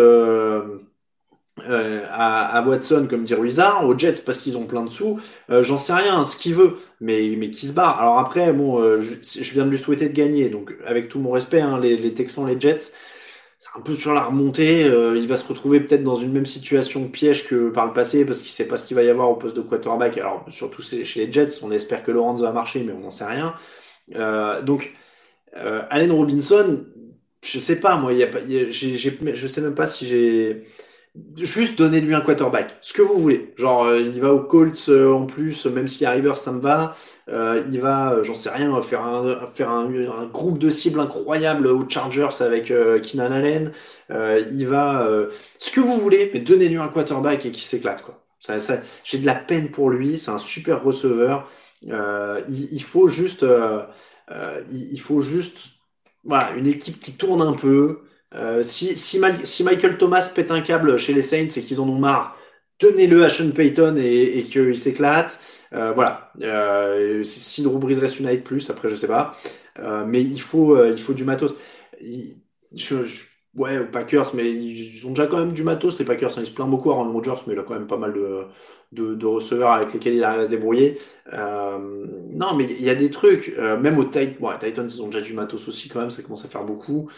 [1.68, 5.20] Euh, euh, à, Watson comme dit Ruizard, aux Jets parce qu'ils ont plein de sous,
[5.49, 7.99] euh, j'en sais rien, ce qu'il veut, mais mais qui se barre.
[7.99, 11.32] Alors après, bon, euh, je, viens de lui souhaiter de gagner, donc avec tout mon
[11.32, 12.91] respect, hein, les, les, Texans, les Jets,
[13.60, 14.86] c'est un peu sur la remontée.
[14.86, 18.39] il va se retrouver peut-être dans une même situation piège que par le passé parce
[18.39, 20.18] qu'il sait pas ce qu'il va y avoir au poste de quarterback.
[20.18, 23.26] Alors surtout chez les Jets, on espère que Lawrence va marcher, mais on n'en sait
[23.26, 23.53] rien.
[24.64, 24.93] donc
[25.53, 26.86] Allen Robinson,
[27.45, 30.64] je sais pas, moi, il y a pas, je sais même pas si j'ai
[31.38, 33.53] juste donnez-lui un quarterback, ce que vous voulez.
[33.57, 36.59] Genre, euh, il va aux Colts euh, en plus, même si à Rivers ça me
[36.59, 36.95] va.
[37.30, 41.67] Euh, il va, j'en sais rien, faire un faire un, un, groupe de cibles incroyable
[41.67, 43.72] aux Chargers avec Keenan Allen.
[44.09, 45.07] il va,
[45.57, 48.24] ce que vous voulez, mais donnez-lui un quarterback et qui s'éclate quoi.
[48.39, 50.17] Ça, ça, J'ai de la peine pour lui.
[50.17, 51.49] C'est un super receveur.
[51.84, 51.93] Il,
[52.47, 53.45] il, faut juste,
[54.72, 55.57] il, il faut juste,
[56.24, 57.99] voilà, une équipe qui tourne un peu.
[58.36, 59.19] Euh, si,
[59.63, 62.38] Michael Thomas pète un câble chez les Saints et qu'ils en ont marre,
[62.77, 65.39] tenez-le à Sean Payton et, et qu'il s'éclate.
[65.73, 66.32] Euh, voilà.
[66.41, 69.36] Euh, si, Drew Brees reste United plus, après je sais pas.
[69.80, 71.53] Euh, mais il faut, euh, il faut du matos.
[73.55, 75.97] ouais, aux Packers, mais ils ont déjà quand même du matos.
[75.99, 77.88] Les Packers, hein, ils se plaignent beaucoup à Aaron Rodgers, mais il a quand même
[77.88, 78.13] pas mal
[78.91, 80.99] de, receveurs avec lesquels il arrive à se débrouiller.
[81.32, 83.55] non, mais il y a des trucs.
[83.57, 86.11] même aux Titans, Titans, ils ont déjà du matos aussi quand même.
[86.11, 87.09] Ça commence à faire beaucoup.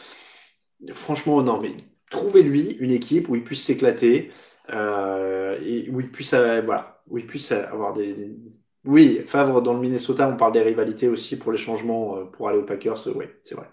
[0.93, 1.71] Franchement, non, mais
[2.09, 4.31] trouvez-lui une équipe où il puisse s'éclater
[4.71, 8.35] euh, et où il puisse, euh, voilà, où il puisse avoir des,
[8.85, 12.49] Oui, Favre dans le Minnesota, on parle des rivalités aussi pour les changements euh, pour
[12.49, 13.67] aller aux Packers, oui, c'est vrai.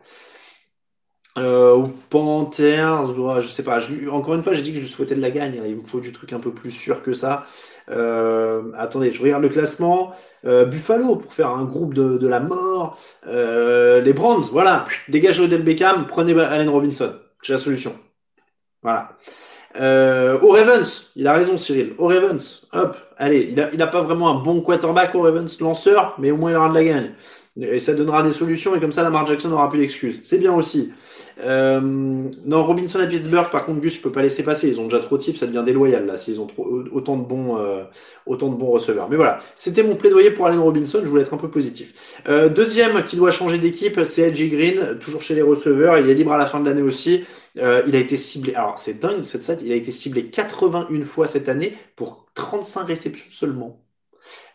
[1.38, 3.78] Euh, Panthers, je sais pas.
[4.10, 5.60] encore une fois, j'ai dit que je souhaitais de la gagne.
[5.66, 7.46] Il me faut du truc un peu plus sûr que ça.
[7.90, 10.14] Euh, attendez, je regarde le classement.
[10.44, 12.98] Euh, Buffalo pour faire un groupe de, la mort.
[13.26, 14.86] Euh, les Brands, voilà.
[15.08, 17.14] Dégagez Odell Beckham, prenez Allen Robinson.
[17.42, 17.94] J'ai la solution.
[18.82, 19.16] Voilà.
[19.80, 21.94] Euh, Ravens, il a raison Cyril.
[21.98, 25.60] Au Ravens, hop, allez, il a, il a pas vraiment un bon quarterback au Ravens
[25.60, 27.12] lanceur, mais au moins il aura de la gagne.
[27.60, 30.20] Et ça donnera des solutions et comme ça, Lamar Jackson n'aura plus d'excuses.
[30.22, 30.92] C'est bien aussi.
[31.42, 34.68] Euh, non, Robinson à Pittsburgh, par contre, Gus, je peux pas laisser passer.
[34.68, 37.24] Ils ont déjà trop de types, ça devient déloyal là, s'ils ont trop, autant de
[37.24, 37.82] bons, euh,
[38.26, 39.08] autant de bons receveurs.
[39.08, 41.00] Mais voilà, c'était mon plaidoyer pour Allen Robinson.
[41.02, 42.22] Je voulais être un peu positif.
[42.28, 45.98] Euh, deuxième qui doit changer d'équipe, c'est Edgy Green, toujours chez les receveurs.
[45.98, 47.24] Il est libre à la fin de l'année aussi.
[47.58, 48.54] Euh, il a été ciblé.
[48.54, 49.56] Alors c'est dingue cette stat.
[49.64, 53.84] Il a été ciblé 81 fois cette année pour 35 réceptions seulement.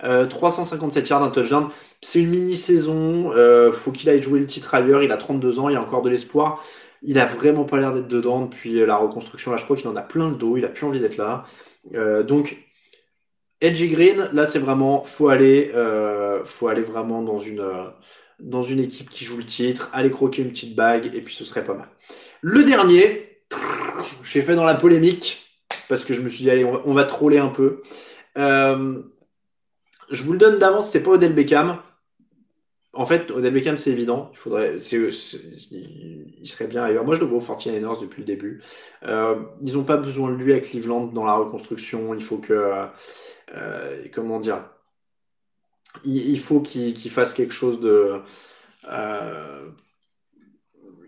[0.01, 1.69] 357 yards, un touchdown.
[2.01, 3.31] C'est une mini-saison.
[3.33, 5.03] Euh, faut qu'il aille jouer le titre ailleurs.
[5.03, 6.63] Il a 32 ans, il y a encore de l'espoir.
[7.01, 9.51] Il a vraiment pas l'air d'être dedans depuis la reconstruction.
[9.51, 10.57] Là, je crois qu'il en a plein le dos.
[10.57, 11.45] Il a plus envie d'être là.
[11.95, 12.57] Euh, donc,
[13.61, 17.65] Edgy Green, là, c'est vraiment, faut aller, euh, faut aller vraiment dans une,
[18.39, 21.45] dans une équipe qui joue le titre, aller croquer une petite bague, et puis ce
[21.45, 21.87] serait pas mal.
[22.41, 23.39] Le dernier,
[24.23, 25.42] j'ai fait dans la polémique
[25.89, 27.81] parce que je me suis dit allez, on va, troller un peu.
[28.37, 29.01] Euh,
[30.09, 31.79] je vous le donne d'avance, c'est pas Odell Beckham.
[32.95, 34.29] En fait, Odell Beckham, c'est évident.
[34.33, 37.05] Il faudrait, il serait bien ailleurs.
[37.05, 38.61] Moi, je le vois au 49ers depuis le début.
[39.03, 42.13] Euh, ils n'ont pas besoin de lui à Cleveland dans la reconstruction.
[42.13, 42.87] Il faut que,
[43.55, 44.63] euh, comment dire,
[46.05, 48.21] il, faut qu'il, fasse quelque chose de,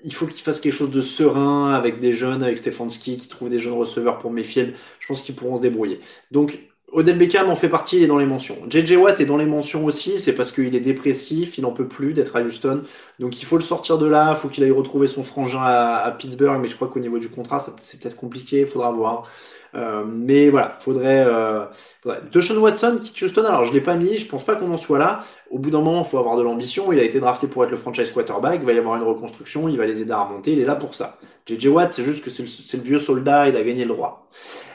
[0.06, 3.50] il faut qu'il fasse quelque chose de serein avec des jeunes, avec Stefanski, qui trouve
[3.50, 4.76] des jeunes receveurs pour Mayfield.
[5.00, 6.00] Je pense qu'ils pourront se débrouiller.
[6.32, 6.60] Donc,
[6.92, 8.56] Odell Beckham en fait partie, il est dans les mentions.
[8.70, 11.88] JJ Watt est dans les mentions aussi, c'est parce qu'il est dépressif, il n'en peut
[11.88, 12.84] plus d'être à Houston.
[13.20, 16.10] Donc il faut le sortir de là, il faut qu'il aille retrouver son frangin à,
[16.18, 19.30] Pittsburgh, mais je crois qu'au niveau du contrat, c'est peut-être compliqué, il faudra voir.
[19.76, 21.66] Euh, mais voilà, faudrait, euh,
[22.02, 22.22] faudrait.
[22.32, 24.98] Deshaun Watson, qui Houston, alors je l'ai pas mis, je pense pas qu'on en soit
[24.98, 25.24] là.
[25.52, 26.94] Au bout d'un moment, il faut avoir de l'ambition.
[26.94, 29.68] Il a été drafté pour être le franchise quarterback, il va y avoir une reconstruction,
[29.68, 31.18] il va les aider à remonter, il est là pour ça.
[31.46, 34.30] JJ Watt, c'est juste que c'est le, le, vieux soldat, il a gagné le droit.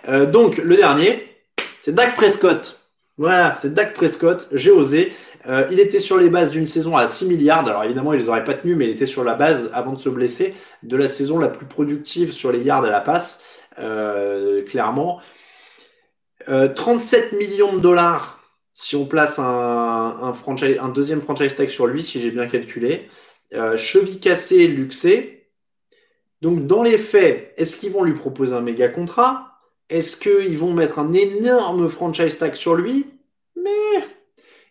[0.08, 1.26] Euh, donc le dernier,
[1.80, 2.79] c'est Dak Prescott.
[3.20, 4.48] Voilà, c'est Dak Prescott.
[4.50, 5.12] J'ai osé.
[5.46, 7.68] Euh, il était sur les bases d'une saison à 6 milliards.
[7.68, 9.98] Alors évidemment, il les aurait pas tenus, mais il était sur la base, avant de
[9.98, 13.42] se blesser, de la saison la plus productive sur les yards à la passe,
[13.78, 15.20] euh, clairement.
[16.46, 18.40] 37 euh, millions de dollars
[18.72, 20.32] si on place un,
[20.94, 23.10] deuxième franchise tag sur lui, si j'ai bien calculé.
[23.76, 25.50] cheville cassée, luxé.
[26.40, 29.49] Donc dans les faits, est-ce qu'ils vont lui proposer un méga contrat?
[29.90, 33.06] Est-ce qu'ils vont mettre un énorme franchise tag sur lui?
[33.56, 34.04] Mais.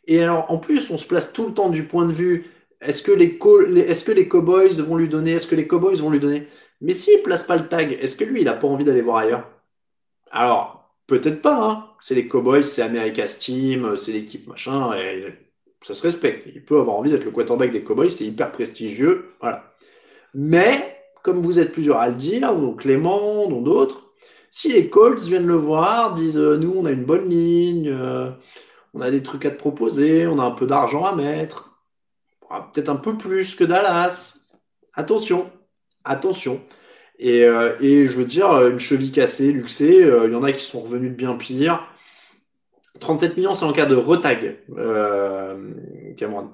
[0.08, 2.46] Et alors, en plus, on se place tout le temps du point de vue
[2.82, 3.38] est-ce que les,
[3.82, 6.48] est-ce que les Cowboys vont lui donner Est-ce que les Cowboys vont lui donner?
[6.82, 9.18] Mais s'il place pas le tag, est-ce que lui, il a pas envie d'aller voir
[9.18, 9.50] ailleurs?
[10.32, 11.62] Alors, peut-être pas.
[11.62, 11.86] Hein.
[12.02, 15.26] C'est les Cowboys, c'est America's Team, c'est l'équipe machin, et
[15.82, 16.48] ça se respecte.
[16.54, 19.76] Il peut avoir envie d'être le quarterback des Cowboys, c'est hyper prestigieux, voilà.
[20.34, 24.09] Mais, comme vous êtes plusieurs à le dire, dont Clément, dont d'autres,
[24.52, 28.32] si les Colts viennent le voir, disent euh, nous on a une bonne ligne, euh,
[28.94, 31.80] on a des trucs à te proposer, on a un peu d'argent à mettre,
[32.74, 34.38] peut-être un peu plus que Dallas.
[34.94, 35.52] Attention,
[36.04, 36.62] attention.
[37.20, 40.64] Et, euh, et, je veux dire, une cheville cassée, luxée, il y en a qui
[40.64, 41.86] sont revenus de bien pire.
[43.00, 44.58] 37 millions, c'est en cas de retag,
[46.18, 46.52] Cameron.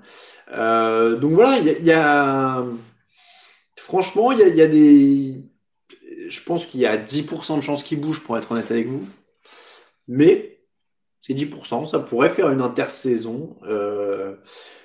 [1.19, 2.63] donc voilà, il y, a,
[3.77, 5.41] franchement, il y a, des
[6.27, 9.07] je pense qu'il y a 10% de chances qu'il bouge, pour être honnête avec vous.
[10.07, 10.59] Mais
[11.21, 13.55] c'est 10%, ça pourrait faire une intersaison.
[13.63, 14.35] Euh,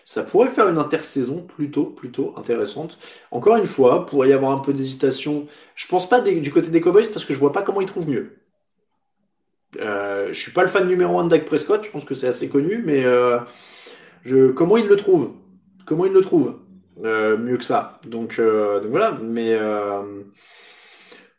[0.04, 2.98] ça pourrait faire une intersaison plutôt, plutôt intéressante.
[3.30, 5.46] Encore une fois, pourrait y avoir un peu d'hésitation.
[5.74, 8.08] Je pense pas du côté des Cowboys parce que je vois pas comment ils trouvent
[8.08, 8.40] mieux.
[9.78, 12.26] Euh, je suis pas le fan numéro 1 de Dak Prescott, je pense que c'est
[12.26, 13.38] assez connu, mais euh,
[14.54, 15.32] comment ils le trouvent?
[15.86, 16.56] Comment ils le trouvent?
[17.04, 18.00] Euh, Mieux que ça.
[18.04, 19.56] Donc voilà, mais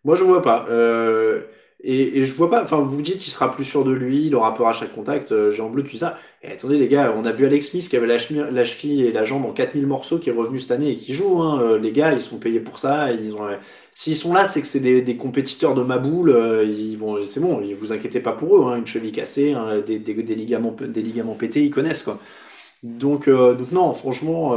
[0.04, 0.66] moi, je vois pas.
[0.70, 1.42] Euh,
[1.84, 2.64] et, et, je vois pas.
[2.64, 5.32] Enfin, vous dites, il sera plus sûr de lui, il aura peur à chaque contact.
[5.32, 6.18] Euh, Jean Bleu, tu ça.
[6.44, 9.24] Et attendez, les gars, on a vu Alex Smith qui avait la, cheville et la
[9.24, 11.42] jambe en 4000 morceaux, qui est revenu cette année et qui joue.
[11.42, 11.62] Hein.
[11.62, 13.12] Euh, les gars, ils sont payés pour ça.
[13.12, 13.48] Ils ont.
[13.92, 16.36] S'ils sont là, c'est que c'est des, des, compétiteurs de ma boule.
[16.68, 17.24] ils vont.
[17.24, 17.62] C'est bon.
[17.76, 18.72] Vous inquiétez pas pour eux.
[18.72, 18.78] Hein.
[18.78, 22.20] Une cheville cassée, hein, des, des, des, ligaments, des ligaments pétés, ils connaissent quoi.
[22.84, 24.56] Donc, euh, donc non, franchement,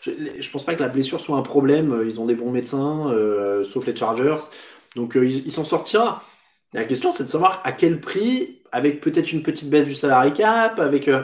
[0.00, 2.04] je, je pense pas que la blessure soit un problème.
[2.06, 3.14] Ils ont des bons médecins,
[3.64, 4.48] sauf les Chargers.
[4.96, 6.24] Donc euh, il, s'en sortira.
[6.72, 10.32] La question, c'est de savoir à quel prix, avec peut-être une petite baisse du salary
[10.32, 11.06] cap, avec...
[11.06, 11.22] Euh,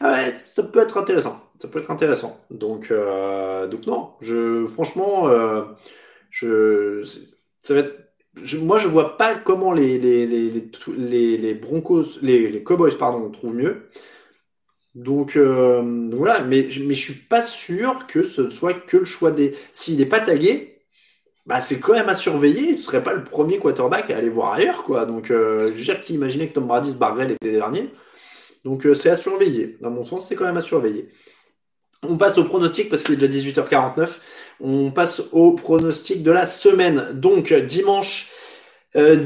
[0.00, 1.42] ah ça peut être intéressant.
[1.58, 2.40] Ça peut être intéressant.
[2.50, 5.28] Donc, euh, donc non, je, franchement,
[6.30, 7.02] je,
[7.62, 8.02] ça va être
[8.42, 13.54] je, moi, je vois pas comment les, les, les, les, Broncos, les, Cowboys, pardon, trouvent
[13.54, 13.88] mieux.
[14.94, 19.54] Donc, voilà, mais, mais je suis pas sûr que ce soit que le choix des.
[19.72, 20.75] S'il n'est pas tagué,
[21.46, 22.74] bah, c'est quand même à surveiller.
[22.74, 25.06] Ce serait pas le premier quarterback à aller voir ailleurs, quoi.
[25.06, 27.90] Donc, euh, je veux dire, imaginait que Tom Brady se barrerait l'été dernier.
[28.64, 29.78] Donc, euh, c'est à surveiller.
[29.80, 31.08] Dans mon sens, c'est quand même à surveiller.
[32.02, 34.18] On passe au pronostic parce qu'il est déjà 18h49.
[34.60, 37.10] On passe au pronostic de la semaine.
[37.14, 38.30] Donc dimanche,
[38.96, 39.16] euh,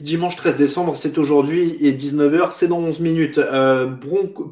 [0.00, 3.38] dimanche 13 décembre, c'est aujourd'hui et 19h, c'est dans 11 minutes.
[3.38, 3.86] Euh,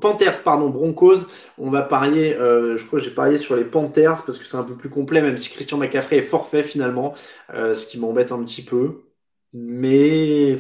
[0.01, 1.27] Panthers, pardon, Broncos.
[1.59, 4.57] On va parier, euh, je crois que j'ai parié sur les Panthers parce que c'est
[4.57, 7.15] un peu plus complet, même si Christian McCaffrey est forfait finalement,
[7.55, 9.03] euh, ce qui m'embête un petit peu.
[9.53, 10.57] Mais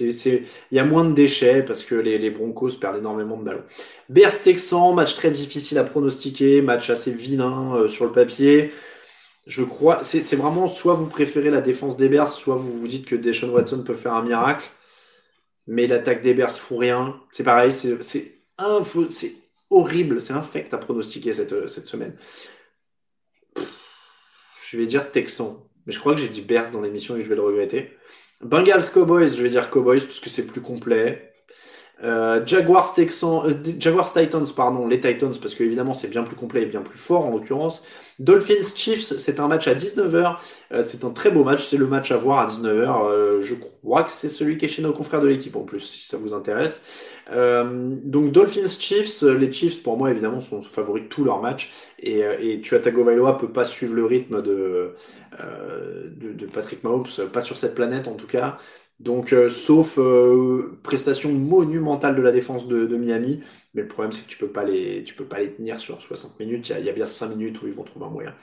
[0.00, 3.64] il y a moins de déchets parce que les, les Broncos perdent énormément de ballons.
[4.08, 8.72] Bears Texan, match très difficile à pronostiquer, match assez vilain euh, sur le papier.
[9.46, 13.04] Je crois, c'est, vraiment soit vous préférez la défense des Bears, soit vous vous dites
[13.06, 14.66] que Deshaun Watson peut faire un miracle.
[15.66, 17.20] Mais l'attaque des Bears fout rien.
[17.32, 17.98] C'est pareil, c'est,
[19.70, 22.16] horrible, c'est infect à pronostiquer cette, cette semaine.
[24.70, 25.68] Je vais dire Texan.
[25.86, 27.92] Mais je crois que j'ai dit Bears dans l'émission et je vais le regretter.
[28.40, 31.33] Bengals Cowboys, je vais dire Cowboys parce que c'est plus complet.
[32.02, 36.62] Euh, Jaguars, euh, Jaguars Titans, pardon, les Titans, parce que évidemment c'est bien plus complet
[36.62, 37.84] et bien plus fort en l'occurrence.
[38.18, 40.36] Dolphins Chiefs, c'est un match à 19h.
[40.72, 43.40] Euh, c'est un très beau match, c'est le match à voir à 19h.
[43.40, 46.06] je crois que c'est celui qui est chez nos confrères de l'équipe en plus, si
[46.06, 47.08] ça vous intéresse.
[47.32, 51.72] donc Dolphins Chiefs, les Chiefs pour moi évidemment sont favoris de tous leurs matchs.
[52.00, 54.94] Et, et Tua Tagovailoa peut pas suivre le rythme de,
[55.40, 58.58] de, de Patrick Mahomes, pas sur cette planète en tout cas.
[59.00, 63.42] Donc, euh, sauf euh, prestation monumentale de la défense de, Miami,
[63.74, 66.00] mais le problème c'est que tu peux pas les, tu peux pas les tenir sur
[66.00, 66.72] 60 minutes.
[66.78, 68.34] Il y, a, bien 5 minutes où ils vont trouver un moyen.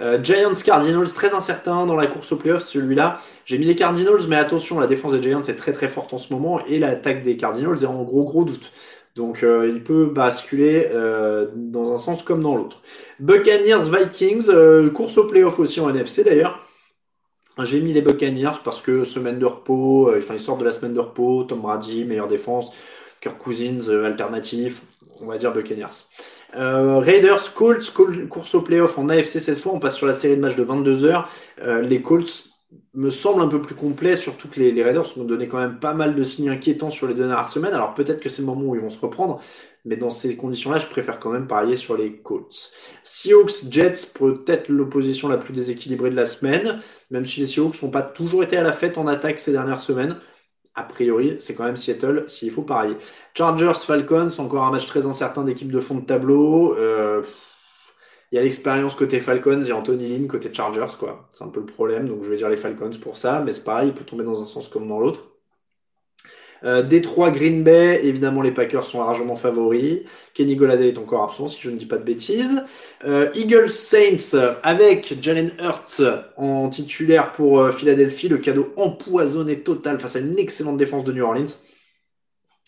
[0.00, 3.20] Euh, Giants Cardinals très incertain dans la course aux playoffs celui-là.
[3.44, 6.18] J'ai mis les Cardinals, mais attention, la défense des Giants est très très forte en
[6.18, 8.72] ce moment et l'attaque des Cardinals est en gros gros doute.
[9.14, 10.88] Donc il peut basculer
[11.56, 12.82] dans un sens comme dans l'autre.
[13.18, 16.67] Buccaneers Vikings, course aux playoffs aussi en NFC d'ailleurs.
[17.64, 20.94] J'ai mis les Buccaneers parce que semaine de repos, euh, enfin sortent de la semaine
[20.94, 22.70] de repos, Tom Brady, meilleure défense,
[23.20, 24.82] Kirk Cousins, euh, alternatif,
[25.20, 26.06] on va dire Buccaneers.
[26.56, 27.92] Euh, Raiders, Colts,
[28.28, 30.62] course au playoff en AFC cette fois, on passe sur la série de matchs de
[30.62, 31.28] 22 heures.
[31.82, 32.44] les Colts
[32.94, 35.78] me semblent un peu plus complets, surtout que les, les Raiders ont donné quand même
[35.78, 37.74] pas mal de signes inquiétants sur les dernières semaines.
[37.74, 39.40] Alors peut-être que c'est le moment où ils vont se reprendre,
[39.88, 42.72] mais dans ces conditions-là, je préfère quand même parier sur les Colts.
[43.02, 46.80] Seahawks, Jets, peut-être l'opposition la plus déséquilibrée de la semaine,
[47.10, 49.80] même si les Seahawks n'ont pas toujours été à la fête en attaque ces dernières
[49.80, 50.16] semaines.
[50.74, 52.96] A priori, c'est quand même Seattle s'il faut parier.
[53.34, 56.76] Chargers, Falcons, encore un match très incertain d'équipe de fond de tableau.
[56.76, 57.22] Euh,
[58.30, 61.30] il y a l'expérience côté Falcons et Anthony Lynn côté Chargers, quoi.
[61.32, 63.64] C'est un peu le problème, donc je vais dire les Falcons pour ça, mais c'est
[63.64, 65.37] pareil, il peut tomber dans un sens comme dans l'autre.
[66.64, 70.00] Euh, Détroit, Green Bay, évidemment les Packers sont largement favoris.
[70.34, 72.62] Kenny Goladay est encore absent si je ne dis pas de bêtises.
[73.04, 76.02] Euh, Eagles Saints avec Jalen Hurts
[76.36, 81.12] en titulaire pour euh, Philadelphie, le cadeau empoisonné total face à une excellente défense de
[81.12, 81.46] New Orleans.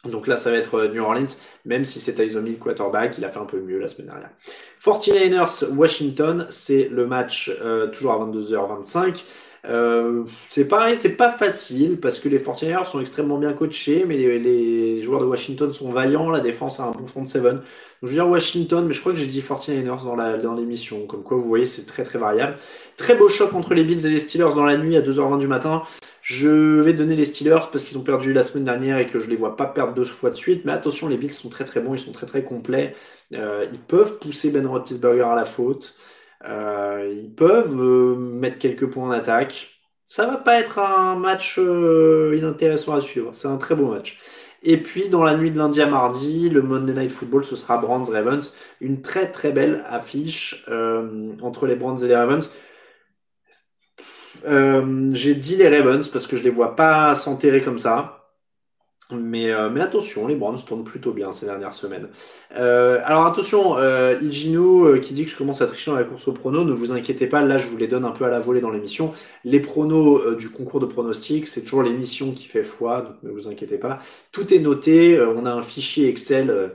[0.05, 1.26] Donc là, ça va être New Orleans,
[1.66, 4.30] même si c'est Tyson quarterback, il a fait un peu mieux la semaine dernière.
[4.82, 7.53] 49ers Washington, c'est le match
[7.93, 9.50] toujours à 22h25.
[9.67, 14.17] Euh, c'est pareil, c'est pas facile parce que les 49 sont extrêmement bien coachés, mais
[14.17, 17.43] les, joueurs de Washington sont vaillants, la défense a un bon front 7.
[17.43, 17.63] Donc
[18.03, 21.07] je veux dire Washington, mais je crois que j'ai dit 49ers dans la dans l'émission.
[21.07, 22.57] Comme quoi, vous voyez, c'est très très variable.
[22.97, 25.47] Très beau choc entre les Bills et les Steelers dans la nuit à 2h20 du
[25.47, 25.83] matin.
[26.23, 29.29] Je vais donner les Steelers parce qu'ils ont perdu la semaine dernière et que je
[29.29, 30.65] les vois pas perdre deux fois de suite.
[30.65, 32.95] Mais attention, les Bills sont très très bons, ils sont très très complets.
[33.35, 35.95] Euh, ils peuvent pousser Ben Roethlisberger à la faute.
[36.49, 39.68] Euh, ils peuvent euh, mettre quelques points en attaque.
[40.07, 43.30] Ça va pas être un match euh, inintéressant à suivre.
[43.34, 44.18] C'est un très beau match.
[44.62, 47.78] Et puis dans la nuit de lundi à mardi, le Monday Night Football, ce sera
[47.78, 48.53] Brands Ravens.
[48.80, 50.66] Une très très belle affiche
[51.43, 52.51] entre les Brands et les Ravens.
[54.45, 58.20] J'ai dit les Ravens parce que je les vois pas s'enterrer comme ça.
[59.13, 62.09] Mais, euh, mais attention, les Browns tournent plutôt bien ces dernières semaines.
[62.57, 66.29] Euh, alors attention, euh, euh, qui dit que je commence à tricher dans la course
[66.29, 68.41] au prono, ne vous inquiétez pas, là je vous les donne un peu à la
[68.41, 69.13] volée dans l'émission.
[69.45, 73.31] Les pronos euh, du concours de pronostics, c'est toujours l'émission qui fait foi, donc ne
[73.31, 74.01] vous inquiétez pas.
[74.33, 76.73] Tout est noté, on a un fichier Excel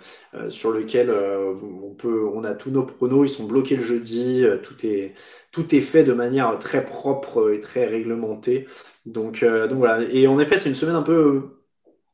[0.50, 4.86] sur lequel on peut, on a tous nos pronos, ils sont bloqués le jeudi, tout
[4.86, 5.14] est
[5.52, 8.68] tout est fait de manière très propre et très réglementée.
[9.06, 10.02] Donc, donc voilà.
[10.12, 11.44] Et en effet, c'est une semaine un peu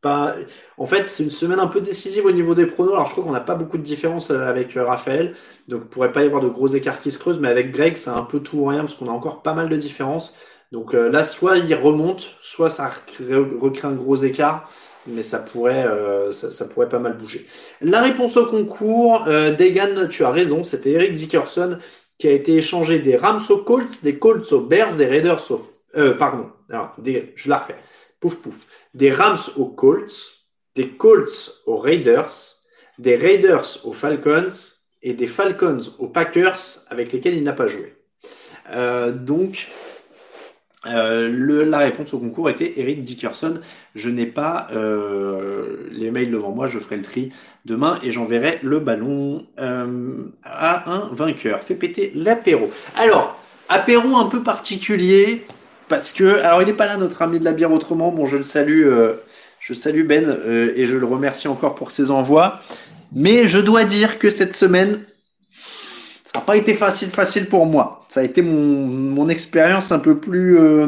[0.01, 0.35] pas.
[0.77, 2.93] En fait, c'est une semaine un peu décisive au niveau des pronos.
[2.93, 5.35] Alors, je crois qu'on n'a pas beaucoup de différence euh, avec euh, Raphaël,
[5.67, 7.39] donc il pourrait pas y avoir de gros écarts qui se creusent.
[7.39, 9.69] Mais avec Greg, c'est un peu tout ou rien parce qu'on a encore pas mal
[9.69, 10.35] de différences.
[10.71, 14.69] Donc euh, là, soit il remonte, soit ça recrée un gros écart,
[15.07, 15.85] mais ça pourrait,
[16.31, 17.47] ça, pourrait pas mal bouger.
[17.81, 21.77] La réponse au concours, Degan, tu as raison, c'était Eric Dickerson
[22.19, 25.61] qui a été échangé des Rams aux Colts, des Colts aux Bears, des Raiders aux,
[26.19, 27.77] pardon, alors des, je la refais
[28.21, 30.45] pouf pouf, des Rams aux Colts,
[30.75, 32.31] des Colts aux Raiders,
[32.97, 34.49] des Raiders aux Falcons
[35.01, 36.59] et des Falcons aux Packers
[36.89, 37.95] avec lesquels il n'a pas joué.
[38.71, 39.67] Euh, donc,
[40.85, 43.55] euh, la réponse au concours était Eric Dickerson.
[43.95, 47.31] Je n'ai pas euh, les mails devant moi, je ferai le tri
[47.65, 51.59] demain et j'enverrai le ballon à un vainqueur.
[51.59, 52.69] Fais péter l'apéro.
[52.97, 55.43] Alors, apéro un peu particulier
[55.91, 58.11] parce que, alors il n'est pas là notre ami de la bière autrement.
[58.13, 59.15] Bon, je le salue, euh,
[59.59, 62.61] je salue Ben euh, et je le remercie encore pour ses envois.
[63.13, 65.03] Mais je dois dire que cette semaine,
[66.23, 68.05] ça n'a pas été facile, facile pour moi.
[68.07, 70.87] Ça a été mon, mon expérience un peu plus, euh,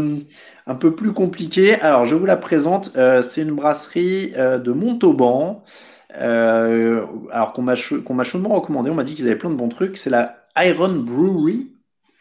[0.67, 1.75] un peu plus compliquée.
[1.81, 2.91] Alors, je vous la présente.
[3.23, 5.65] C'est une brasserie de Montauban.
[6.13, 8.89] Alors qu'on m'a m'a chaudement recommandé.
[8.89, 9.97] On m'a dit qu'ils avaient plein de bons trucs.
[9.97, 11.73] C'est la Iron Brewery.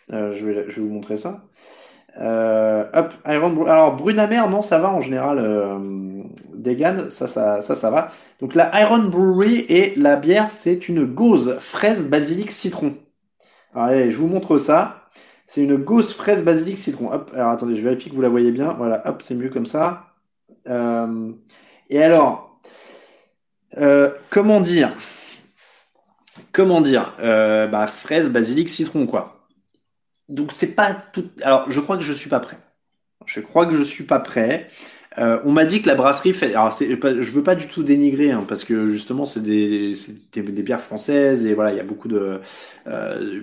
[0.08, 1.44] Je, vais, je vais vous montrer ça.
[2.20, 5.38] Euh, hop, Iron Brew- Alors, Brunamer, non, ça va en général.
[5.38, 5.78] Euh,
[6.54, 8.08] Degan, ça, ça, ça, ça va.
[8.40, 12.94] Donc, la Iron Brewery et la bière, c'est une gauze fraise basilic citron.
[13.74, 14.98] Alors, allez, je vous montre ça.
[15.46, 17.12] C'est une gauze fraise basilic citron.
[17.12, 18.74] Hop, alors attendez, je vérifie que vous la voyez bien.
[18.74, 20.06] Voilà, hop, c'est mieux comme ça.
[20.68, 21.32] Euh,
[21.90, 22.58] et alors,
[23.78, 24.92] euh, comment dire?
[26.52, 27.14] Comment dire?
[27.20, 29.41] Euh, bah, fraise basilic citron, quoi.
[30.32, 31.30] Donc, c'est pas tout.
[31.42, 32.58] Alors, je crois que je suis pas prêt.
[33.26, 34.68] Je crois que je suis pas prêt.
[35.18, 36.54] Euh, on m'a dit que la brasserie fait.
[36.54, 39.94] Alors, c'est je veux pas du tout dénigrer, hein, parce que justement, c'est des,
[40.32, 42.40] des, bières françaises et voilà, il y a beaucoup de.
[42.86, 43.42] euh,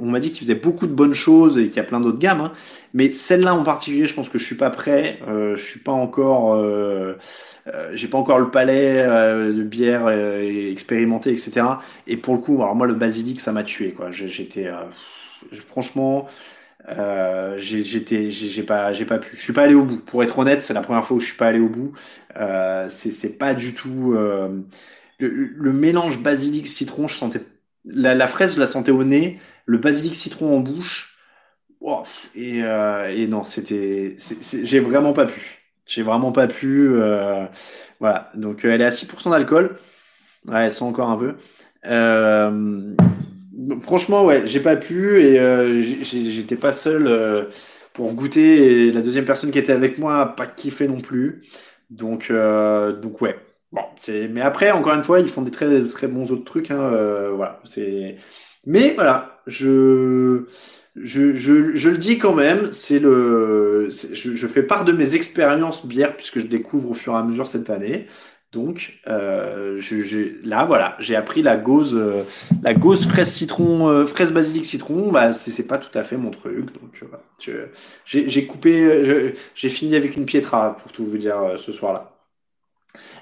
[0.00, 2.18] On m'a dit qu'ils faisaient beaucoup de bonnes choses et qu'il y a plein d'autres
[2.18, 2.52] gammes, hein,
[2.94, 5.20] mais celle-là en particulier, je pense que je suis pas prêt.
[5.28, 6.54] Euh, je suis pas encore.
[6.54, 7.14] Euh,
[7.92, 11.66] j'ai pas encore le palais de bière euh, expérimenté, etc.
[12.06, 14.10] Et pour le coup, alors moi, le basilic, ça m'a tué, quoi.
[14.10, 14.70] J'étais.
[15.52, 16.28] Franchement.
[16.88, 19.36] Euh, j'ai- pas, j'ai pas pu.
[19.36, 19.98] Je suis pas allé au bout.
[19.98, 21.92] Pour être honnête, c'est la première fois où je suis pas allé au bout.
[22.36, 24.62] Euh, c'est, pas du tout euh,
[25.18, 27.08] le, mélange basilic citron.
[27.08, 27.42] Je sentais
[27.84, 29.38] la, fraise, je la sentais au nez.
[29.66, 31.16] Le basilic citron en bouche.
[32.36, 34.16] Euh, et non, c'était,
[34.62, 35.62] j'ai vraiment pas pu.
[35.86, 36.90] J'ai vraiment pas pu.
[38.00, 38.30] voilà.
[38.34, 39.76] Donc elle est à 6% d'alcool.
[40.46, 41.34] Ouais, elle sent encore un peu.
[43.80, 47.46] Franchement, ouais, j'ai pas pu et euh, j'étais pas seul euh,
[47.92, 51.42] pour goûter et la deuxième personne qui était avec moi a pas kiffé non plus.
[51.90, 53.36] Donc, euh, donc ouais.
[53.72, 54.28] Bon, c'est.
[54.28, 56.70] Mais après, encore une fois, ils font des très très bons autres trucs.
[56.70, 56.90] Hein,
[57.34, 58.16] voilà, c'est.
[58.66, 60.46] Mais voilà, je
[60.96, 62.72] je, je, le dis quand même.
[62.72, 63.88] C'est le.
[63.90, 67.22] Je, je fais part de mes expériences bière puisque je découvre au fur et à
[67.24, 68.06] mesure cette année.
[68.52, 71.94] Donc, euh, je, je- là, voilà, j'ai appris la gauze.
[71.94, 72.22] euh,
[72.62, 76.30] la gauze fraise citron, euh, fraise basilic citron, bah c'est pas tout à fait mon
[76.30, 76.72] truc.
[76.80, 77.02] Donc
[77.48, 77.66] euh,
[78.06, 82.14] j'ai coupé, je- j'ai fini avec une pietra pour tout vous dire euh, ce soir-là.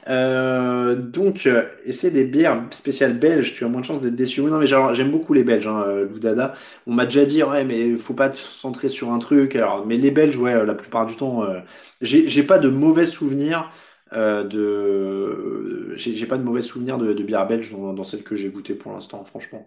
[0.08, 4.40] Euh, donc, euh, essayer des bières spéciales belges, tu as moins de chances d'être déçu.
[4.40, 6.54] Oui, non, mais j'aime beaucoup les Belges, hein, euh, Lou Dada.
[6.86, 9.56] On m'a déjà dit, ouais, mais faut pas te centrer sur un truc.
[9.56, 11.60] Alors, mais les Belges, ouais, euh, la plupart du temps, euh,
[12.00, 13.70] j'ai pas de mauvais souvenirs
[14.12, 18.92] euh, j'ai pas de mauvais souvenirs de, bière belge dans, celle que j'ai goûtée pour
[18.92, 19.66] l'instant, franchement.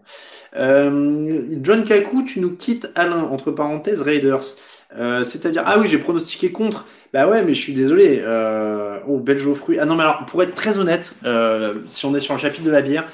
[0.55, 4.45] Euh, John Kaku, tu nous quittes Alain, entre parenthèses, Raiders.
[4.97, 6.85] Euh, c'est-à-dire, ah oui, j'ai pronostiqué contre.
[7.13, 8.23] Bah ouais, mais je suis désolé.
[9.07, 9.79] Oh, belge aux fruits.
[9.79, 11.15] Ah non, mais alors, pour être très honnête,
[11.87, 13.05] si on est sur le chapitre de la bière,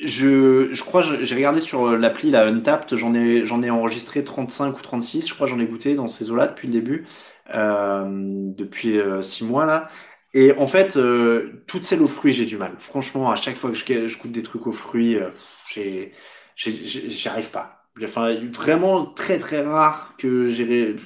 [0.00, 4.76] je, je crois, j'ai regardé sur l'appli, la Untapped, j'en ai, j'en ai enregistré 35
[4.76, 5.28] ou 36.
[5.28, 7.04] Je crois j'en ai goûté dans ces eaux-là depuis le début,
[7.48, 9.88] depuis 6 mois là.
[10.34, 12.72] Et en fait, euh, toutes celles aux fruits, j'ai du mal.
[12.78, 15.30] Franchement, à chaque fois que je, je goûte des trucs aux fruits, euh,
[16.56, 17.86] j'y arrive pas.
[18.02, 20.96] Enfin, vraiment très très rare que j'ai,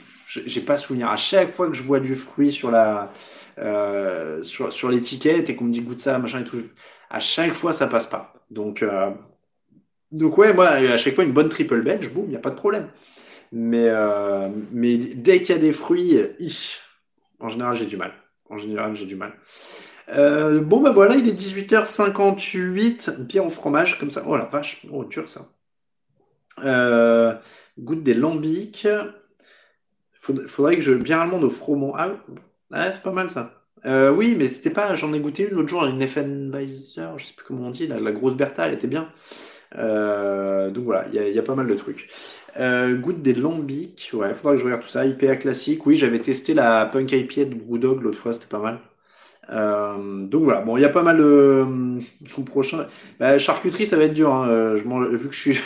[0.66, 1.10] pas souvenir.
[1.10, 3.12] À chaque fois que je vois du fruit sur la,
[3.58, 6.62] euh, sur, sur l'étiquette et qu'on me dit goûte ça, machin et tout,
[7.10, 8.34] à chaque fois ça passe pas.
[8.50, 9.10] Donc, euh,
[10.12, 12.56] donc ouais, moi, à chaque fois une bonne triple belge, boum, y a pas de
[12.56, 12.88] problème.
[13.52, 16.80] Mais, euh, mais dès qu'il y a des fruits, ich,
[17.40, 18.12] en général, j'ai du mal.
[18.50, 19.32] En général, j'ai du mal.
[20.10, 23.16] Euh, bon, bah voilà, il est 18h58.
[23.18, 24.24] Une bière au fromage, comme ça.
[24.26, 25.48] Oh la vache, oh, dur ça.
[26.64, 27.34] Euh,
[27.78, 28.88] goûte des lambics.
[30.20, 30.94] Faudrait, faudrait que je.
[30.94, 31.92] Bien allemande au froment.
[31.96, 32.08] Ah,
[32.70, 33.52] ouais, c'est pas mal ça.
[33.84, 34.94] Euh, oui, mais c'était pas.
[34.94, 38.00] J'en ai goûté une l'autre jour, une Effenweiser, je sais plus comment on dit, la,
[38.00, 39.12] la grosse Bertha, elle était bien.
[39.76, 42.08] Euh, donc voilà, il y a, pas mal de trucs.
[42.58, 45.04] Euh, goûte des lambics, ouais, faudra que je regarde tout ça.
[45.06, 48.80] IPA classique, oui, j'avais testé la Punk IPA de Brewdog l'autre fois, c'était pas mal.
[49.50, 51.66] Euh, donc voilà, bon, il y a pas mal de
[52.36, 52.86] le prochain.
[53.18, 54.32] Bah, charcuterie, ça va être dur.
[54.32, 54.74] Hein.
[54.74, 55.58] vu que je suis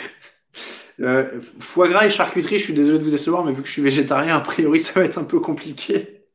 [1.59, 3.81] foie gras et charcuterie, je suis désolé de vous décevoir, mais vu que je suis
[3.81, 6.25] végétarien, a priori, ça va être un peu compliqué.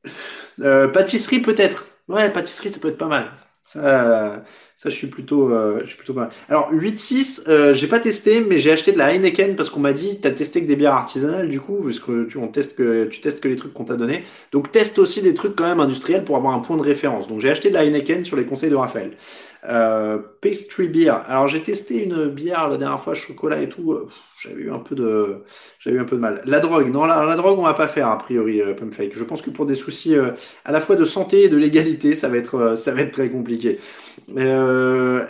[0.59, 1.87] Pâtisserie peut-être.
[2.09, 3.31] Ouais, pâtisserie, ça peut être pas mal.
[3.67, 4.43] Ça,
[4.79, 6.29] Ça, je suis plutôt, euh, je suis plutôt pas.
[6.49, 9.93] Alors 8-6, euh, j'ai pas testé, mais j'ai acheté de la Heineken parce qu'on m'a
[9.93, 13.07] dit, t'as testé que des bières artisanales du coup, parce que tu on teste que
[13.07, 14.23] tu testes que les trucs qu'on t'a donné.
[14.53, 17.27] Donc teste aussi des trucs quand même industriels pour avoir un point de référence.
[17.27, 19.17] Donc j'ai acheté de la Heineken sur les conseils de Raphaël.
[19.69, 21.25] Euh, pastry beer.
[21.27, 23.99] Alors j'ai testé une bière la dernière fois chocolat et tout.
[24.41, 25.43] J'avais eu un peu de,
[25.81, 26.43] j'avais eu un peu de mal.
[26.45, 29.13] La drogue, non la, drogue on va pas faire a priori euh, Fake.
[29.17, 30.31] Je pense que pour des soucis euh,
[30.65, 33.11] à la fois de santé et de légalité, ça va être, euh, ça va être
[33.11, 33.79] très compliqué.
[34.37, 35.25] Euh,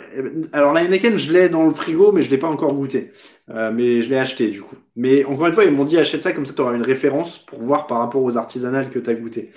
[0.51, 3.11] alors la Heineken, je l'ai dans le frigo, mais je l'ai pas encore goûté.
[3.49, 4.75] Euh, mais je l'ai acheté du coup.
[4.95, 7.39] Mais encore une fois, ils m'ont dit achète ça comme ça, tu auras une référence
[7.39, 9.51] pour voir par rapport aux artisanales que tu as goûté.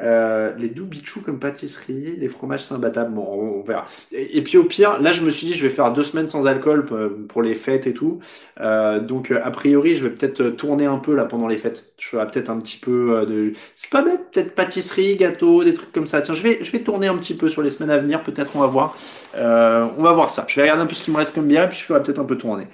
[0.00, 3.86] Euh, les doux bichous comme pâtisserie, les fromages saint bon, on, verra.
[4.10, 6.48] Et, puis au pire, là je me suis dit je vais faire deux semaines sans
[6.48, 8.18] alcool euh, pour les fêtes et tout.
[8.60, 11.92] Euh, donc a priori je vais peut-être tourner un peu là pendant les fêtes.
[11.98, 13.52] Je ferai peut-être un petit peu de...
[13.76, 16.22] C'est pas bête, peut-être pâtisserie, gâteau, des trucs comme ça.
[16.22, 18.50] Tiens, je vais, je vais tourner un petit peu sur les semaines à venir, peut-être
[18.56, 18.96] on va voir.
[19.36, 20.44] on va voir ça.
[20.48, 22.18] Je vais regarder un peu ce qui me reste comme bien, puis je ferai peut-être
[22.18, 22.66] un peu tourner.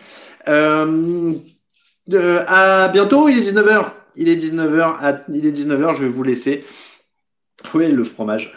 [0.46, 0.88] à
[2.88, 3.90] bientôt, il est 19h.
[4.16, 6.64] Il est 19h, il est 19h, je vais vous laisser.
[7.74, 8.52] Oui, le fromage,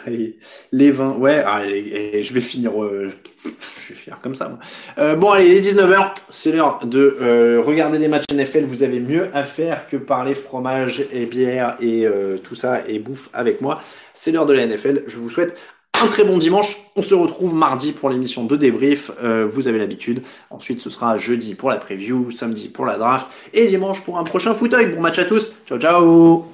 [0.72, 3.10] les vins, ouais, ah, et, je vais finir, euh,
[3.44, 4.48] je vais finir comme ça.
[4.48, 4.58] Moi.
[4.98, 8.64] Euh, bon, allez, il est 19h, c'est l'heure de euh, regarder les matchs NFL.
[8.64, 12.06] Vous avez mieux à faire que parler fromage et bière et
[12.42, 13.82] tout ça et bouffe avec moi.
[14.14, 15.04] C'est l'heure de la NFL.
[15.06, 15.56] Je vous souhaite
[16.02, 16.76] un très bon dimanche.
[16.96, 19.10] On se retrouve mardi pour l'émission de débrief.
[19.46, 20.22] vous avez l'habitude.
[20.50, 24.24] Ensuite, ce sera jeudi pour la preview, samedi pour la draft et dimanche pour un
[24.24, 24.86] prochain fauteuil.
[24.86, 25.54] Bon match à tous.
[25.66, 26.53] Ciao, ciao.